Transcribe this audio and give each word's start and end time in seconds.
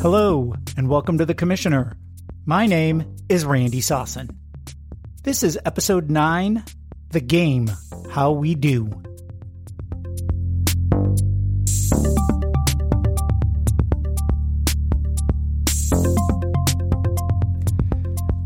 Hello, 0.00 0.54
and 0.76 0.88
welcome 0.88 1.18
to 1.18 1.26
The 1.26 1.34
Commissioner. 1.34 1.96
My 2.46 2.66
name 2.66 3.16
is 3.28 3.44
Randy 3.44 3.80
Sosin. 3.80 4.32
This 5.24 5.42
is 5.42 5.58
episode 5.64 6.08
9 6.08 6.62
The 7.10 7.20
Game 7.20 7.68
How 8.08 8.30
We 8.30 8.54
Do. 8.54 8.92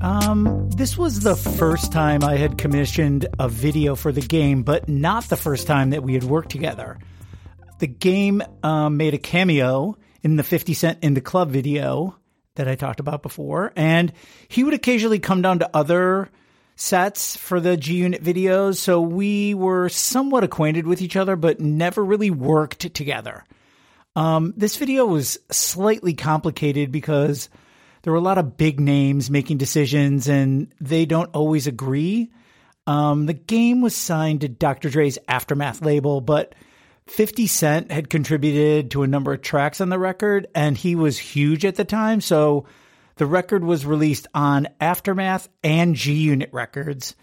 Um, 0.00 0.70
this 0.70 0.96
was 0.96 1.20
the 1.20 1.36
first 1.36 1.92
time 1.92 2.24
I 2.24 2.36
had 2.36 2.56
commissioned 2.56 3.26
a 3.38 3.50
video 3.50 3.94
for 3.94 4.10
the 4.10 4.22
game, 4.22 4.62
but 4.62 4.88
not 4.88 5.24
the 5.24 5.36
first 5.36 5.66
time 5.66 5.90
that 5.90 6.02
we 6.02 6.14
had 6.14 6.24
worked 6.24 6.50
together. 6.50 6.98
The 7.78 7.88
game 7.88 8.42
um, 8.62 8.96
made 8.96 9.12
a 9.12 9.18
cameo 9.18 9.98
in 10.22 10.36
the 10.36 10.42
50 10.42 10.74
Cent 10.74 10.98
in 11.02 11.14
the 11.14 11.20
Club 11.20 11.50
video 11.50 12.16
that 12.54 12.68
I 12.68 12.74
talked 12.74 13.00
about 13.00 13.22
before, 13.22 13.72
and 13.76 14.12
he 14.48 14.64
would 14.64 14.74
occasionally 14.74 15.18
come 15.18 15.42
down 15.42 15.60
to 15.60 15.70
other 15.74 16.28
sets 16.76 17.36
for 17.36 17.60
the 17.60 17.76
G 17.76 17.94
Unit 17.94 18.22
videos, 18.22 18.76
so 18.76 19.00
we 19.00 19.54
were 19.54 19.88
somewhat 19.88 20.44
acquainted 20.44 20.86
with 20.86 21.02
each 21.02 21.16
other, 21.16 21.36
but 21.36 21.60
never 21.60 22.04
really 22.04 22.30
worked 22.30 22.94
together. 22.94 23.44
Um, 24.14 24.52
this 24.56 24.76
video 24.76 25.06
was 25.06 25.38
slightly 25.50 26.14
complicated 26.14 26.92
because 26.92 27.48
there 28.02 28.12
were 28.12 28.18
a 28.18 28.22
lot 28.22 28.38
of 28.38 28.56
big 28.56 28.80
names 28.80 29.30
making 29.30 29.58
decisions 29.58 30.28
and 30.28 30.72
they 30.80 31.06
don't 31.06 31.34
always 31.34 31.66
agree. 31.66 32.30
Um, 32.86 33.26
the 33.26 33.34
game 33.34 33.80
was 33.80 33.94
signed 33.94 34.42
to 34.42 34.48
Dr. 34.48 34.90
Dre's 34.90 35.18
Aftermath 35.28 35.82
label, 35.82 36.20
but 36.20 36.54
50 37.06 37.46
Cent 37.46 37.90
had 37.90 38.10
contributed 38.10 38.90
to 38.92 39.02
a 39.02 39.06
number 39.06 39.32
of 39.32 39.42
tracks 39.42 39.80
on 39.80 39.88
the 39.88 39.98
record 39.98 40.46
and 40.54 40.76
he 40.76 40.94
was 40.94 41.18
huge 41.18 41.64
at 41.64 41.76
the 41.76 41.84
time. 41.84 42.20
So 42.20 42.66
the 43.16 43.26
record 43.26 43.64
was 43.64 43.84
released 43.84 44.26
on 44.34 44.68
Aftermath 44.80 45.48
and 45.62 45.94
G 45.94 46.14
Unit 46.14 46.50
Records. 46.52 47.14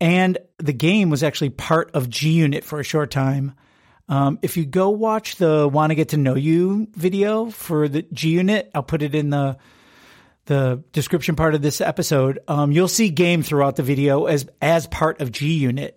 And 0.00 0.38
the 0.58 0.72
game 0.72 1.10
was 1.10 1.22
actually 1.22 1.50
part 1.50 1.90
of 1.94 2.08
G 2.08 2.30
Unit 2.30 2.64
for 2.64 2.80
a 2.80 2.84
short 2.84 3.10
time. 3.10 3.54
Um, 4.08 4.38
if 4.42 4.56
you 4.56 4.66
go 4.66 4.90
watch 4.90 5.36
the 5.36 5.68
Want 5.68 5.90
to 5.90 5.94
Get 5.94 6.08
to 6.10 6.16
Know 6.16 6.34
You 6.34 6.88
video 6.92 7.50
for 7.50 7.88
the 7.88 8.02
G 8.12 8.30
Unit, 8.30 8.70
I'll 8.74 8.82
put 8.82 9.02
it 9.02 9.14
in 9.14 9.30
the 9.30 9.56
the 10.46 10.82
description 10.90 11.36
part 11.36 11.54
of 11.54 11.62
this 11.62 11.80
episode, 11.80 12.40
um, 12.48 12.72
you'll 12.72 12.88
see 12.88 13.08
game 13.10 13.42
throughout 13.42 13.76
the 13.76 13.84
video 13.84 14.24
as 14.24 14.48
as 14.60 14.86
part 14.88 15.20
of 15.20 15.30
G 15.30 15.54
Unit. 15.54 15.96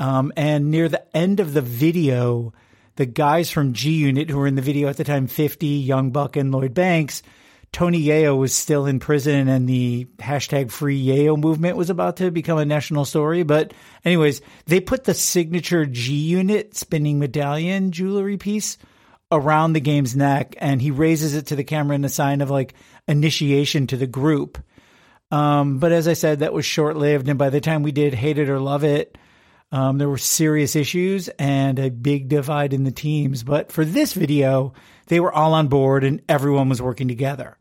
Um, 0.00 0.32
and 0.36 0.72
near 0.72 0.88
the 0.88 1.16
end 1.16 1.38
of 1.38 1.54
the 1.54 1.60
video, 1.60 2.52
the 2.96 3.06
guys 3.06 3.50
from 3.50 3.72
G 3.72 3.92
Unit 3.92 4.30
who 4.30 4.38
were 4.38 4.46
in 4.46 4.54
the 4.54 4.62
video 4.62 4.88
at 4.88 4.96
the 4.96 5.04
time, 5.04 5.26
50, 5.26 5.66
Young 5.66 6.10
Buck, 6.10 6.36
and 6.36 6.52
Lloyd 6.52 6.74
Banks, 6.74 7.22
Tony 7.74 8.00
Yayo 8.00 8.38
was 8.38 8.54
still 8.54 8.86
in 8.86 9.00
prison 9.00 9.48
and 9.48 9.68
the 9.68 10.06
hashtag 10.18 10.70
free 10.70 11.04
Yayo 11.04 11.36
movement 11.36 11.76
was 11.76 11.90
about 11.90 12.18
to 12.18 12.30
become 12.30 12.56
a 12.56 12.64
national 12.64 13.04
story. 13.04 13.42
But 13.42 13.74
anyways, 14.04 14.42
they 14.66 14.80
put 14.80 15.02
the 15.02 15.12
signature 15.12 15.84
G 15.84 16.14
Unit 16.14 16.76
spinning 16.76 17.18
medallion 17.18 17.90
jewelry 17.90 18.36
piece 18.36 18.78
around 19.32 19.72
the 19.72 19.80
game's 19.80 20.14
neck 20.14 20.54
and 20.58 20.80
he 20.80 20.92
raises 20.92 21.34
it 21.34 21.46
to 21.46 21.56
the 21.56 21.64
camera 21.64 21.96
in 21.96 22.04
a 22.04 22.08
sign 22.08 22.42
of 22.42 22.50
like 22.50 22.74
initiation 23.08 23.88
to 23.88 23.96
the 23.96 24.06
group. 24.06 24.56
Um, 25.32 25.78
but 25.78 25.90
as 25.90 26.06
I 26.06 26.12
said, 26.12 26.38
that 26.38 26.52
was 26.52 26.64
short 26.64 26.96
lived. 26.96 27.28
And 27.28 27.40
by 27.40 27.50
the 27.50 27.60
time 27.60 27.82
we 27.82 27.90
did 27.90 28.14
Hate 28.14 28.38
It 28.38 28.48
or 28.48 28.60
Love 28.60 28.84
It, 28.84 29.18
um, 29.72 29.98
there 29.98 30.08
were 30.08 30.18
serious 30.18 30.76
issues 30.76 31.28
and 31.30 31.78
a 31.78 31.90
big 31.90 32.28
divide 32.28 32.72
in 32.72 32.84
the 32.84 32.92
teams. 32.92 33.42
But 33.42 33.72
for 33.72 33.84
this 33.84 34.12
video, 34.12 34.72
they 35.06 35.20
were 35.20 35.32
all 35.32 35.54
on 35.54 35.68
board 35.68 36.04
and 36.04 36.22
everyone 36.28 36.68
was 36.68 36.80
working 36.80 37.08
together. 37.08 37.56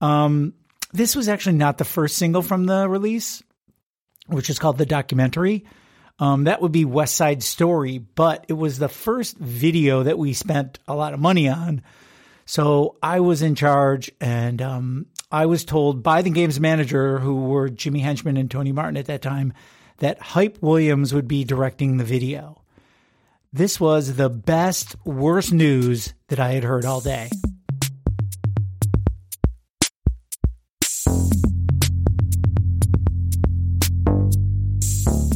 Um, 0.00 0.54
this 0.92 1.16
was 1.16 1.28
actually 1.28 1.56
not 1.56 1.78
the 1.78 1.84
first 1.84 2.16
single 2.16 2.42
from 2.42 2.66
the 2.66 2.88
release, 2.88 3.42
which 4.26 4.50
is 4.50 4.58
called 4.58 4.78
The 4.78 4.86
Documentary. 4.86 5.64
Um, 6.18 6.44
that 6.44 6.62
would 6.62 6.72
be 6.72 6.84
West 6.84 7.14
Side 7.14 7.42
Story, 7.42 7.98
but 7.98 8.46
it 8.48 8.54
was 8.54 8.78
the 8.78 8.88
first 8.88 9.36
video 9.36 10.02
that 10.02 10.18
we 10.18 10.32
spent 10.32 10.78
a 10.88 10.94
lot 10.94 11.12
of 11.12 11.20
money 11.20 11.48
on. 11.48 11.82
So 12.46 12.96
I 13.02 13.20
was 13.20 13.42
in 13.42 13.54
charge, 13.54 14.10
and 14.20 14.62
um, 14.62 15.06
I 15.30 15.46
was 15.46 15.64
told 15.64 16.02
by 16.02 16.22
the 16.22 16.30
game's 16.30 16.60
manager, 16.60 17.18
who 17.18 17.46
were 17.46 17.68
Jimmy 17.68 18.00
Henchman 18.00 18.36
and 18.36 18.50
Tony 18.50 18.72
Martin 18.72 18.96
at 18.96 19.06
that 19.06 19.20
time, 19.20 19.52
that 19.98 20.20
Hype 20.20 20.58
Williams 20.60 21.14
would 21.14 21.28
be 21.28 21.44
directing 21.44 21.96
the 21.96 22.04
video. 22.04 22.62
This 23.52 23.80
was 23.80 24.16
the 24.16 24.28
best, 24.28 24.96
worst 25.04 25.52
news 25.52 26.12
that 26.28 26.38
I 26.38 26.52
had 26.52 26.64
heard 26.64 26.84
all 26.84 27.00
day. 27.00 27.30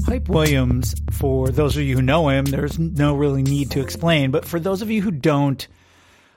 Hype 0.06 0.28
Williams, 0.28 0.94
for 1.12 1.48
those 1.48 1.76
of 1.76 1.84
you 1.84 1.96
who 1.96 2.02
know 2.02 2.28
him, 2.28 2.44
there's 2.44 2.78
no 2.78 3.14
really 3.14 3.42
need 3.42 3.70
to 3.70 3.80
explain, 3.80 4.32
but 4.32 4.44
for 4.44 4.58
those 4.58 4.82
of 4.82 4.90
you 4.90 5.00
who 5.00 5.12
don't, 5.12 5.66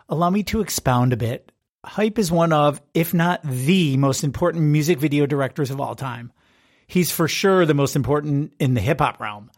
allow 0.08 0.30
me 0.30 0.44
to 0.44 0.62
expound 0.62 1.12
a 1.12 1.18
bit. 1.18 1.52
Hype 1.84 2.20
is 2.20 2.32
one 2.32 2.54
of, 2.54 2.82
if 2.94 3.14
not 3.14 3.42
the 3.44 3.98
most 3.98 4.24
important 4.24 4.64
music 4.66 5.00
video 5.00 5.26
directors 5.26 5.72
of 5.72 5.82
all 5.82 5.96
time. 5.96 6.32
He's 6.88 7.12
for 7.12 7.28
sure 7.28 7.66
the 7.66 7.74
most 7.74 7.96
important 7.96 8.54
in 8.60 8.74
the 8.74 8.82
hip 8.82 9.00
hop 9.00 9.20
realm. 9.20 9.52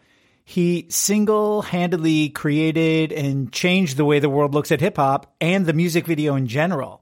He 0.43 0.85
single 0.89 1.63
handedly 1.63 2.29
created 2.29 3.11
and 3.11 3.51
changed 3.51 3.97
the 3.97 4.05
way 4.05 4.19
the 4.19 4.29
world 4.29 4.53
looks 4.53 4.71
at 4.71 4.79
hip 4.79 4.97
hop 4.97 5.35
and 5.41 5.65
the 5.65 5.73
music 5.73 6.05
video 6.05 6.35
in 6.35 6.47
general. 6.47 7.01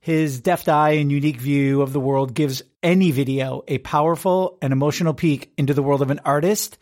His 0.00 0.40
deft 0.40 0.68
eye 0.68 0.90
and 0.92 1.10
unique 1.10 1.40
view 1.40 1.82
of 1.82 1.92
the 1.92 2.00
world 2.00 2.34
gives 2.34 2.62
any 2.82 3.10
video 3.10 3.62
a 3.66 3.78
powerful 3.78 4.58
and 4.62 4.72
emotional 4.72 5.14
peek 5.14 5.52
into 5.56 5.74
the 5.74 5.82
world 5.82 6.02
of 6.02 6.10
an 6.10 6.20
artist. 6.24 6.78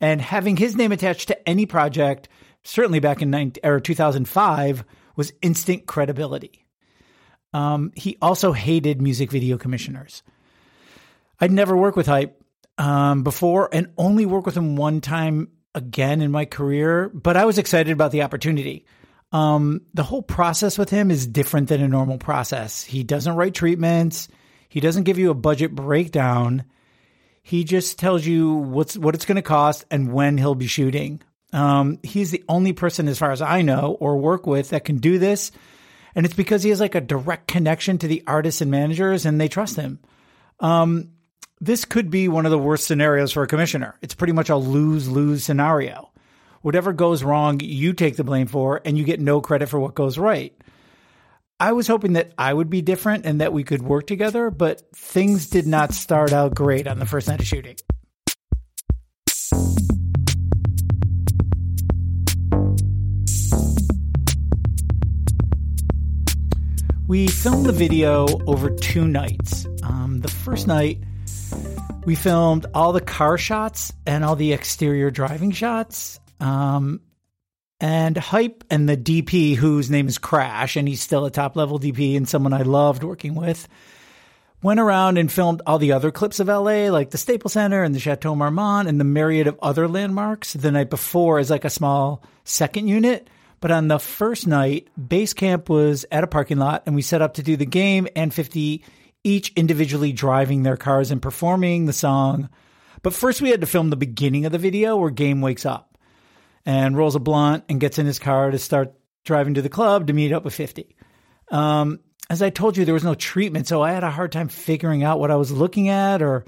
And 0.00 0.20
having 0.20 0.56
his 0.56 0.76
name 0.76 0.92
attached 0.92 1.28
to 1.28 1.48
any 1.48 1.66
project, 1.66 2.28
certainly 2.62 3.00
back 3.00 3.20
in 3.20 3.30
19, 3.30 3.64
or 3.64 3.80
2005, 3.80 4.84
was 5.16 5.32
instant 5.42 5.86
credibility. 5.86 6.66
Um, 7.52 7.92
he 7.96 8.16
also 8.22 8.52
hated 8.52 9.02
music 9.02 9.30
video 9.32 9.58
commissioners. 9.58 10.22
I'd 11.40 11.52
never 11.52 11.76
worked 11.76 11.96
with 11.96 12.06
Hype 12.06 12.42
um, 12.78 13.22
before 13.22 13.68
and 13.72 13.92
only 13.96 14.26
worked 14.26 14.46
with 14.46 14.56
him 14.56 14.76
one 14.76 15.00
time 15.00 15.48
again 15.74 16.20
in 16.20 16.30
my 16.30 16.44
career, 16.44 17.08
but 17.08 17.36
I 17.36 17.44
was 17.44 17.58
excited 17.58 17.92
about 17.92 18.12
the 18.12 18.22
opportunity. 18.22 18.86
Um, 19.30 19.82
the 19.94 20.02
whole 20.02 20.22
process 20.22 20.78
with 20.78 20.90
him 20.90 21.10
is 21.10 21.26
different 21.26 21.68
than 21.68 21.82
a 21.82 21.88
normal 21.88 22.18
process. 22.18 22.82
He 22.82 23.04
doesn't 23.04 23.36
write 23.36 23.54
treatments. 23.54 24.28
He 24.68 24.80
doesn't 24.80 25.04
give 25.04 25.18
you 25.18 25.30
a 25.30 25.34
budget 25.34 25.74
breakdown. 25.74 26.64
He 27.42 27.64
just 27.64 27.98
tells 27.98 28.26
you 28.26 28.54
what's 28.54 28.96
what 28.96 29.14
it's 29.14 29.24
going 29.24 29.36
to 29.36 29.42
cost 29.42 29.84
and 29.90 30.12
when 30.12 30.38
he'll 30.38 30.54
be 30.54 30.66
shooting. 30.66 31.22
Um, 31.52 31.98
he's 32.02 32.30
the 32.30 32.44
only 32.48 32.74
person, 32.74 33.08
as 33.08 33.18
far 33.18 33.30
as 33.30 33.40
I 33.40 33.62
know, 33.62 33.96
or 34.00 34.18
work 34.18 34.46
with 34.46 34.70
that 34.70 34.84
can 34.84 34.98
do 34.98 35.18
this, 35.18 35.50
and 36.14 36.26
it's 36.26 36.34
because 36.34 36.62
he 36.62 36.70
has 36.70 36.80
like 36.80 36.94
a 36.94 37.00
direct 37.00 37.48
connection 37.48 37.96
to 37.98 38.08
the 38.08 38.22
artists 38.26 38.60
and 38.60 38.70
managers, 38.70 39.24
and 39.24 39.40
they 39.40 39.48
trust 39.48 39.76
him. 39.76 39.98
Um, 40.60 41.12
this 41.60 41.84
could 41.84 42.10
be 42.10 42.28
one 42.28 42.46
of 42.46 42.50
the 42.50 42.58
worst 42.58 42.86
scenarios 42.86 43.32
for 43.32 43.42
a 43.42 43.46
commissioner. 43.46 43.96
It's 44.02 44.14
pretty 44.14 44.32
much 44.32 44.48
a 44.48 44.56
lose 44.56 45.08
lose 45.08 45.44
scenario 45.44 46.08
whatever 46.62 46.92
goes 46.92 47.22
wrong, 47.22 47.60
you 47.62 47.92
take 47.92 48.16
the 48.16 48.24
blame 48.24 48.46
for, 48.46 48.80
and 48.84 48.98
you 48.98 49.04
get 49.04 49.20
no 49.20 49.40
credit 49.40 49.68
for 49.68 49.78
what 49.78 49.94
goes 49.94 50.18
right. 50.18 50.54
I 51.60 51.72
was 51.72 51.88
hoping 51.88 52.12
that 52.12 52.32
I 52.38 52.52
would 52.52 52.70
be 52.70 52.82
different 52.82 53.26
and 53.26 53.40
that 53.40 53.52
we 53.52 53.64
could 53.64 53.82
work 53.82 54.06
together, 54.06 54.50
but 54.50 54.82
things 54.94 55.48
did 55.48 55.66
not 55.66 55.92
start 55.92 56.32
out 56.32 56.54
great 56.54 56.86
on 56.86 56.98
the 56.98 57.06
first 57.06 57.26
night 57.26 57.40
of 57.40 57.46
shooting. 57.46 57.76
We 67.08 67.26
filmed 67.26 67.64
the 67.64 67.72
video 67.72 68.26
over 68.46 68.68
two 68.68 69.08
nights. 69.08 69.66
Um, 69.82 70.20
the 70.20 70.28
first 70.28 70.66
night, 70.66 71.02
we 72.04 72.14
filmed 72.14 72.66
all 72.74 72.92
the 72.92 73.00
car 73.00 73.36
shots 73.36 73.92
and 74.06 74.24
all 74.24 74.36
the 74.36 74.52
exterior 74.52 75.10
driving 75.10 75.50
shots. 75.50 76.20
Um, 76.40 77.00
and 77.80 78.16
Hype 78.16 78.64
and 78.70 78.88
the 78.88 78.96
DP, 78.96 79.54
whose 79.54 79.90
name 79.90 80.08
is 80.08 80.18
Crash, 80.18 80.76
and 80.76 80.88
he's 80.88 81.02
still 81.02 81.26
a 81.26 81.30
top 81.30 81.54
level 81.54 81.78
DP 81.78 82.16
and 82.16 82.28
someone 82.28 82.52
I 82.52 82.62
loved 82.62 83.04
working 83.04 83.34
with, 83.34 83.68
went 84.62 84.80
around 84.80 85.18
and 85.18 85.30
filmed 85.30 85.62
all 85.66 85.78
the 85.78 85.92
other 85.92 86.10
clips 86.10 86.40
of 86.40 86.48
LA, 86.48 86.88
like 86.90 87.10
the 87.10 87.18
Staples 87.18 87.52
Center 87.52 87.82
and 87.82 87.94
the 87.94 88.00
Chateau 88.00 88.34
Marmont 88.34 88.88
and 88.88 88.98
the 88.98 89.04
myriad 89.04 89.46
of 89.46 89.58
other 89.62 89.86
landmarks 89.86 90.54
the 90.54 90.72
night 90.72 90.90
before 90.90 91.38
as 91.38 91.50
like 91.50 91.64
a 91.64 91.70
small 91.70 92.22
second 92.44 92.88
unit. 92.88 93.28
But 93.60 93.70
on 93.70 93.88
the 93.88 93.98
first 93.98 94.46
night, 94.46 94.88
base 94.96 95.32
camp 95.32 95.68
was 95.68 96.06
at 96.10 96.24
a 96.24 96.28
parking 96.28 96.58
lot 96.58 96.84
and 96.86 96.94
we 96.94 97.02
set 97.02 97.22
up 97.22 97.34
to 97.34 97.42
do 97.42 97.56
the 97.56 97.66
game 97.66 98.08
and 98.16 98.32
50 98.32 98.82
each 99.28 99.52
individually 99.54 100.12
driving 100.12 100.62
their 100.62 100.76
cars 100.76 101.10
and 101.10 101.20
performing 101.20 101.84
the 101.84 101.92
song. 101.92 102.48
But 103.02 103.14
first 103.14 103.42
we 103.42 103.50
had 103.50 103.60
to 103.60 103.66
film 103.66 103.90
the 103.90 103.96
beginning 103.96 104.46
of 104.46 104.52
the 104.52 104.58
video 104.58 104.96
where 104.96 105.10
Game 105.10 105.40
wakes 105.40 105.66
up 105.66 105.98
and 106.64 106.96
rolls 106.96 107.14
a 107.14 107.20
blunt 107.20 107.64
and 107.68 107.80
gets 107.80 107.98
in 107.98 108.06
his 108.06 108.18
car 108.18 108.50
to 108.50 108.58
start 108.58 108.94
driving 109.24 109.54
to 109.54 109.62
the 109.62 109.68
club 109.68 110.06
to 110.06 110.12
meet 110.12 110.32
up 110.32 110.44
with 110.44 110.54
50. 110.54 110.96
Um, 111.50 112.00
as 112.30 112.42
I 112.42 112.50
told 112.50 112.76
you, 112.76 112.84
there 112.84 112.94
was 112.94 113.04
no 113.04 113.14
treatment, 113.14 113.66
so 113.68 113.82
I 113.82 113.92
had 113.92 114.04
a 114.04 114.10
hard 114.10 114.32
time 114.32 114.48
figuring 114.48 115.02
out 115.02 115.20
what 115.20 115.30
I 115.30 115.36
was 115.36 115.52
looking 115.52 115.88
at 115.88 116.22
or 116.22 116.44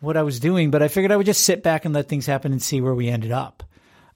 what 0.00 0.16
I 0.16 0.22
was 0.22 0.40
doing. 0.40 0.70
But 0.70 0.82
I 0.82 0.88
figured 0.88 1.12
I 1.12 1.16
would 1.16 1.26
just 1.26 1.44
sit 1.44 1.62
back 1.62 1.84
and 1.84 1.94
let 1.94 2.08
things 2.08 2.26
happen 2.26 2.52
and 2.52 2.62
see 2.62 2.80
where 2.80 2.94
we 2.94 3.08
ended 3.08 3.30
up. 3.30 3.62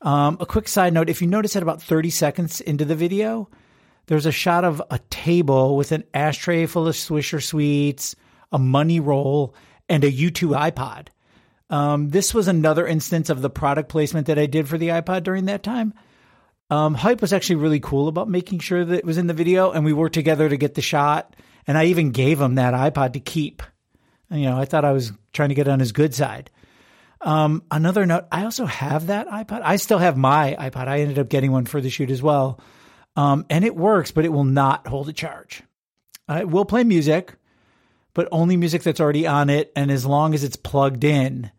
Um, 0.02 0.37
a 0.41 0.47
quick 0.47 0.69
side 0.69 0.93
note: 0.93 1.09
if 1.09 1.23
you 1.23 1.29
notice, 1.29 1.55
at 1.55 1.62
about 1.62 1.82
30 1.82 2.11
seconds 2.11 2.61
into 2.61 2.85
the 2.85 2.97
video, 2.97 3.49
there's 4.06 4.26
a 4.26 4.32
shot 4.32 4.64
of 4.64 4.82
a 4.91 4.99
table 5.11 5.76
with 5.76 5.93
an 5.93 6.05
ashtray 6.14 6.67
full 6.67 6.88
of 6.88 6.94
Swisher 6.94 7.43
sweets, 7.43 8.14
a 8.53 8.58
money 8.58 9.00
roll, 9.00 9.55
and 9.88 10.05
a 10.05 10.11
U2 10.11 10.73
iPod. 10.73 11.08
Um, 11.69 12.11
this 12.11 12.32
was 12.32 12.47
another 12.47 12.87
instance 12.87 13.29
of 13.29 13.43
the 13.43 13.50
product 13.50 13.88
placement 13.88 14.29
that 14.29 14.38
I 14.38 14.47
did 14.47 14.69
for 14.69 14.79
the 14.79 14.88
iPod 14.88 15.25
during 15.25 15.47
that 15.47 15.62
time. 15.62 15.94
Um, 16.70 16.94
Hype 16.94 17.20
was 17.20 17.32
actually 17.32 17.56
really 17.56 17.81
cool 17.81 18.08
about 18.08 18.29
making 18.29 18.61
sure 18.61 18.85
that 18.85 18.99
it 18.99 19.05
was 19.05 19.19
in 19.19 19.26
the 19.26 19.35
video, 19.35 19.70
and 19.73 19.85
we 19.85 19.93
worked 19.93 20.14
together 20.14 20.49
to 20.49 20.56
get 20.56 20.75
the 20.75 20.82
shot. 20.82 21.35
And 21.67 21.76
I 21.76 21.87
even 21.87 22.12
gave 22.12 22.41
him 22.41 22.56
that 22.56 22.75
iPod 22.75 23.14
to 23.14 23.20
keep. 23.20 23.62
And, 24.31 24.41
you 24.41 24.49
know, 24.49 24.59
I 24.59 24.64
thought 24.64 24.85
I 24.85 24.93
was 24.93 25.12
trying 25.32 25.49
to 25.49 25.55
get 25.56 25.69
on 25.69 25.81
his 25.81 25.93
good 25.93 26.14
side. 26.14 26.50
Um, 27.20 27.64
another 27.70 28.06
note, 28.06 28.26
I 28.31 28.44
also 28.44 28.67
have 28.67 29.09
that 29.09 29.29
iPod. 29.29 29.62
I 29.64 29.76
still 29.76 29.99
have 29.99 30.17
my 30.17 30.56
iPod. 30.59 30.87
I 30.87 31.00
ended 31.00 31.19
up 31.19 31.29
getting 31.29 31.50
one 31.50 31.67
for 31.67 31.81
the 31.81 31.91
shoot 31.91 32.11
as 32.11 32.23
well. 32.23 32.61
Um, 33.17 33.47
and 33.51 33.65
it 33.65 33.75
works, 33.75 34.11
but 34.13 34.25
it 34.25 34.33
will 34.33 34.45
not 34.45 34.87
hold 34.87 35.09
a 35.09 35.13
charge. 35.13 35.63
Uh, 36.29 36.39
it 36.41 36.49
will 36.49 36.65
play 36.65 36.85
music, 36.85 37.35
but 38.15 38.29
only 38.31 38.57
music 38.57 38.83
that's 38.83 39.01
already 39.01 39.27
on 39.27 39.49
it. 39.51 39.73
And 39.75 39.91
as 39.91 40.05
long 40.05 40.35
as 40.35 40.45
it's 40.45 40.57
plugged 40.57 41.03
in, 41.03 41.51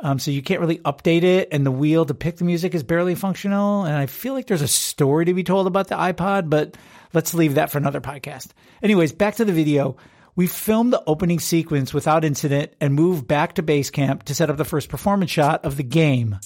um, 0.00 0.18
so 0.18 0.30
you 0.30 0.42
can't 0.42 0.60
really 0.60 0.78
update 0.78 1.24
it, 1.24 1.48
and 1.50 1.66
the 1.66 1.72
wheel 1.72 2.04
to 2.04 2.14
pick 2.14 2.36
the 2.36 2.44
music 2.44 2.74
is 2.74 2.84
barely 2.84 3.14
functional. 3.16 3.84
And 3.84 3.96
I 3.96 4.06
feel 4.06 4.32
like 4.32 4.46
there's 4.46 4.62
a 4.62 4.68
story 4.68 5.24
to 5.24 5.34
be 5.34 5.42
told 5.42 5.66
about 5.66 5.88
the 5.88 5.96
iPod, 5.96 6.48
but 6.48 6.76
let's 7.12 7.34
leave 7.34 7.54
that 7.54 7.70
for 7.70 7.78
another 7.78 8.00
podcast. 8.00 8.48
Anyways, 8.82 9.12
back 9.12 9.36
to 9.36 9.44
the 9.44 9.52
video. 9.52 9.96
We 10.36 10.46
filmed 10.46 10.92
the 10.92 11.02
opening 11.04 11.40
sequence 11.40 11.92
without 11.92 12.24
incident 12.24 12.74
and 12.80 12.94
moved 12.94 13.26
back 13.26 13.54
to 13.54 13.62
base 13.62 13.90
camp 13.90 14.22
to 14.24 14.36
set 14.36 14.50
up 14.50 14.56
the 14.56 14.64
first 14.64 14.88
performance 14.88 15.32
shot 15.32 15.64
of 15.64 15.76
the 15.76 15.82
game. 15.82 16.38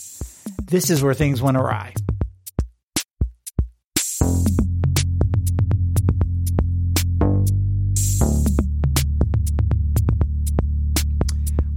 This 0.65 0.89
is 0.89 1.03
where 1.03 1.13
things 1.13 1.43
went 1.43 1.59
awry. 1.59 1.93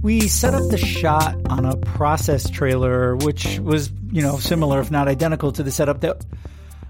We 0.06 0.28
set 0.28 0.54
up 0.54 0.62
the 0.70 0.78
shot 0.78 1.34
on 1.50 1.64
a 1.64 1.76
process 1.78 2.48
trailer, 2.48 3.16
which 3.16 3.58
was, 3.58 3.90
you 4.12 4.22
know, 4.22 4.36
similar, 4.36 4.80
if 4.80 4.88
not 4.88 5.08
identical 5.08 5.50
to 5.50 5.64
the 5.64 5.72
setup 5.72 6.02
that 6.02 6.24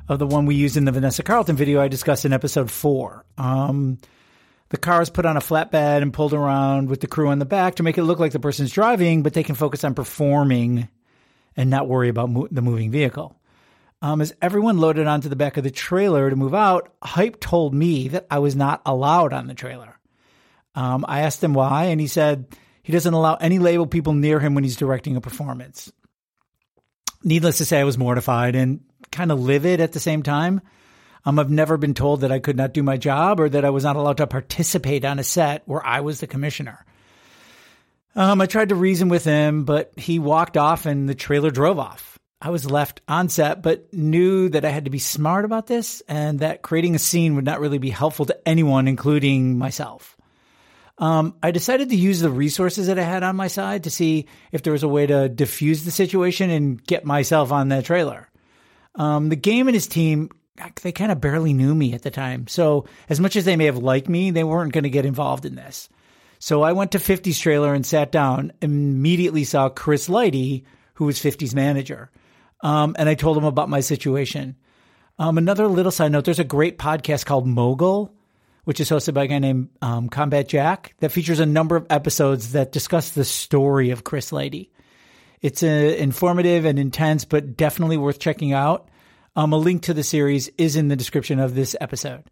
of 0.06 0.18
the 0.18 0.26
one 0.26 0.44
we 0.44 0.54
used 0.54 0.76
in 0.76 0.84
the 0.84 0.92
Vanessa 0.92 1.22
Carlton 1.22 1.56
video 1.56 1.80
I 1.80 1.88
discussed 1.88 2.26
in 2.26 2.34
episode 2.34 2.70
four. 2.70 3.24
Um, 3.38 3.96
the 4.68 4.76
car 4.76 5.00
is 5.00 5.08
put 5.08 5.24
on 5.24 5.38
a 5.38 5.40
flatbed 5.40 6.02
and 6.02 6.12
pulled 6.12 6.34
around 6.34 6.90
with 6.90 7.00
the 7.00 7.06
crew 7.06 7.28
on 7.28 7.38
the 7.38 7.46
back 7.46 7.76
to 7.76 7.82
make 7.82 7.96
it 7.96 8.02
look 8.02 8.18
like 8.18 8.32
the 8.32 8.38
person's 8.38 8.70
driving, 8.70 9.22
but 9.22 9.32
they 9.32 9.42
can 9.42 9.54
focus 9.54 9.82
on 9.82 9.94
performing 9.94 10.86
and 11.56 11.70
not 11.70 11.88
worry 11.88 12.10
about 12.10 12.28
mo- 12.28 12.48
the 12.50 12.60
moving 12.60 12.90
vehicle. 12.90 13.34
Um, 14.02 14.20
as 14.20 14.34
everyone 14.42 14.76
loaded 14.76 15.06
onto 15.06 15.30
the 15.30 15.36
back 15.36 15.56
of 15.56 15.64
the 15.64 15.70
trailer 15.70 16.28
to 16.28 16.36
move 16.36 16.54
out, 16.54 16.92
Hype 17.02 17.40
told 17.40 17.72
me 17.72 18.08
that 18.08 18.26
I 18.30 18.40
was 18.40 18.54
not 18.54 18.82
allowed 18.84 19.32
on 19.32 19.46
the 19.46 19.54
trailer. 19.54 19.98
Um, 20.74 21.06
I 21.08 21.22
asked 21.22 21.42
him 21.42 21.54
why, 21.54 21.84
and 21.84 21.98
he 21.98 22.08
said 22.08 22.54
he 22.86 22.92
doesn't 22.92 23.14
allow 23.14 23.34
any 23.34 23.58
label 23.58 23.88
people 23.88 24.12
near 24.12 24.38
him 24.38 24.54
when 24.54 24.62
he's 24.62 24.76
directing 24.76 25.16
a 25.16 25.20
performance. 25.20 25.92
Needless 27.24 27.58
to 27.58 27.64
say, 27.64 27.80
I 27.80 27.84
was 27.84 27.98
mortified 27.98 28.54
and 28.54 28.78
kind 29.10 29.32
of 29.32 29.40
livid 29.40 29.80
at 29.80 29.90
the 29.90 29.98
same 29.98 30.22
time. 30.22 30.60
Um, 31.24 31.40
I've 31.40 31.50
never 31.50 31.78
been 31.78 31.94
told 31.94 32.20
that 32.20 32.30
I 32.30 32.38
could 32.38 32.56
not 32.56 32.72
do 32.72 32.84
my 32.84 32.96
job 32.96 33.40
or 33.40 33.48
that 33.48 33.64
I 33.64 33.70
was 33.70 33.82
not 33.82 33.96
allowed 33.96 34.18
to 34.18 34.28
participate 34.28 35.04
on 35.04 35.18
a 35.18 35.24
set 35.24 35.64
where 35.66 35.84
I 35.84 36.02
was 36.02 36.20
the 36.20 36.28
commissioner. 36.28 36.86
Um, 38.14 38.40
I 38.40 38.46
tried 38.46 38.68
to 38.68 38.76
reason 38.76 39.08
with 39.08 39.24
him, 39.24 39.64
but 39.64 39.92
he 39.96 40.20
walked 40.20 40.56
off 40.56 40.86
and 40.86 41.08
the 41.08 41.16
trailer 41.16 41.50
drove 41.50 41.80
off. 41.80 42.20
I 42.40 42.50
was 42.50 42.70
left 42.70 43.00
on 43.08 43.28
set, 43.28 43.62
but 43.62 43.92
knew 43.92 44.48
that 44.50 44.64
I 44.64 44.70
had 44.70 44.84
to 44.84 44.92
be 44.92 45.00
smart 45.00 45.44
about 45.44 45.66
this 45.66 46.04
and 46.06 46.38
that 46.38 46.62
creating 46.62 46.94
a 46.94 47.00
scene 47.00 47.34
would 47.34 47.44
not 47.44 47.58
really 47.58 47.78
be 47.78 47.90
helpful 47.90 48.26
to 48.26 48.48
anyone, 48.48 48.86
including 48.86 49.58
myself. 49.58 50.15
Um, 50.98 51.34
I 51.42 51.50
decided 51.50 51.90
to 51.90 51.96
use 51.96 52.20
the 52.20 52.30
resources 52.30 52.86
that 52.86 52.98
I 52.98 53.02
had 53.02 53.22
on 53.22 53.36
my 53.36 53.48
side 53.48 53.84
to 53.84 53.90
see 53.90 54.26
if 54.50 54.62
there 54.62 54.72
was 54.72 54.82
a 54.82 54.88
way 54.88 55.06
to 55.06 55.28
diffuse 55.28 55.84
the 55.84 55.90
situation 55.90 56.48
and 56.50 56.82
get 56.82 57.04
myself 57.04 57.52
on 57.52 57.68
that 57.68 57.84
trailer. 57.84 58.30
Um, 58.94 59.28
the 59.28 59.36
game 59.36 59.68
and 59.68 59.74
his 59.74 59.86
team, 59.86 60.30
they 60.82 60.92
kind 60.92 61.12
of 61.12 61.20
barely 61.20 61.52
knew 61.52 61.74
me 61.74 61.92
at 61.92 62.02
the 62.02 62.10
time. 62.10 62.46
So, 62.46 62.86
as 63.10 63.20
much 63.20 63.36
as 63.36 63.44
they 63.44 63.56
may 63.56 63.66
have 63.66 63.76
liked 63.76 64.08
me, 64.08 64.30
they 64.30 64.44
weren't 64.44 64.72
going 64.72 64.84
to 64.84 64.90
get 64.90 65.04
involved 65.04 65.44
in 65.44 65.54
this. 65.54 65.90
So, 66.38 66.62
I 66.62 66.72
went 66.72 66.92
to 66.92 66.98
50's 66.98 67.38
trailer 67.38 67.74
and 67.74 67.84
sat 67.84 68.10
down, 68.10 68.52
immediately 68.62 69.44
saw 69.44 69.68
Chris 69.68 70.08
Lighty, 70.08 70.64
who 70.94 71.04
was 71.04 71.18
50's 71.18 71.54
manager. 71.54 72.10
Um, 72.62 72.96
and 72.98 73.06
I 73.06 73.14
told 73.14 73.36
him 73.36 73.44
about 73.44 73.68
my 73.68 73.80
situation. 73.80 74.56
Um, 75.18 75.36
another 75.36 75.68
little 75.68 75.92
side 75.92 76.12
note 76.12 76.24
there's 76.24 76.38
a 76.38 76.44
great 76.44 76.78
podcast 76.78 77.26
called 77.26 77.46
Mogul 77.46 78.15
which 78.66 78.80
is 78.80 78.90
hosted 78.90 79.14
by 79.14 79.22
a 79.22 79.26
guy 79.28 79.38
named 79.38 79.68
um, 79.80 80.08
Combat 80.08 80.48
Jack, 80.48 80.96
that 80.98 81.12
features 81.12 81.38
a 81.38 81.46
number 81.46 81.76
of 81.76 81.86
episodes 81.88 82.50
that 82.50 82.72
discuss 82.72 83.10
the 83.10 83.24
story 83.24 83.90
of 83.90 84.02
Chris 84.02 84.32
Lighty. 84.32 84.70
It's 85.40 85.62
uh, 85.62 85.66
informative 85.66 86.64
and 86.64 86.76
intense, 86.76 87.24
but 87.24 87.56
definitely 87.56 87.96
worth 87.96 88.18
checking 88.18 88.52
out. 88.52 88.88
Um, 89.36 89.52
a 89.52 89.56
link 89.56 89.82
to 89.82 89.94
the 89.94 90.02
series 90.02 90.48
is 90.58 90.74
in 90.74 90.88
the 90.88 90.96
description 90.96 91.38
of 91.38 91.54
this 91.54 91.76
episode. 91.80 92.24